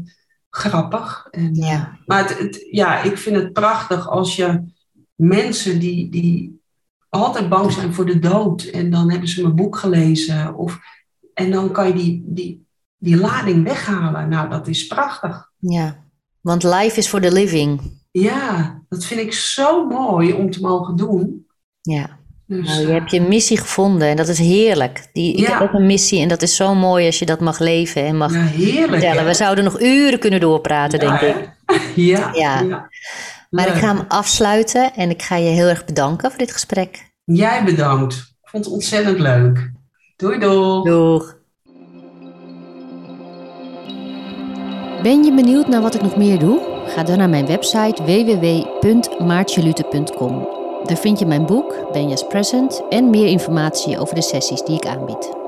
[0.50, 1.26] grappig.
[1.30, 1.98] En, Ja.
[2.06, 4.60] Maar het, het- ja, ik vind het prachtig als je
[5.14, 6.61] mensen die, die
[7.12, 8.62] altijd bang zijn voor de dood.
[8.62, 10.54] En dan hebben ze mijn boek gelezen.
[10.54, 10.78] Of,
[11.34, 12.66] en dan kan je die, die,
[12.98, 14.28] die lading weghalen.
[14.28, 15.50] Nou, dat is prachtig.
[15.58, 15.96] ja,
[16.40, 17.80] want life is for the living.
[18.10, 21.46] Ja, dat vind ik zo mooi om te mogen doen.
[21.80, 22.20] Ja.
[22.46, 25.08] Dus, Nou, je hebt je missie gevonden en dat is heerlijk.
[25.12, 27.58] Die, ik heb ook een missie en dat is zo mooi als je dat mag
[27.58, 28.90] leven en mag ja, heerlijk.
[28.90, 29.24] vertellen.
[29.24, 31.50] We zouden nog uren kunnen doorpraten, denk ik.
[31.94, 32.88] Ja, Ja.
[33.52, 37.12] Maar ik ga hem afsluiten en ik ga je heel erg bedanken voor dit gesprek.
[37.24, 38.14] Jij bedankt.
[38.14, 39.70] Ik vond het ontzettend leuk.
[40.16, 40.90] Doei doei.
[40.90, 41.40] Doeg.
[45.02, 46.84] Ben je benieuwd naar wat ik nog meer doe?
[46.86, 50.48] Ga dan naar mijn website www.maartjelute.com.
[50.84, 54.86] Daar vind je mijn boek, Benja's Present, en meer informatie over de sessies die ik
[54.86, 55.41] aanbied.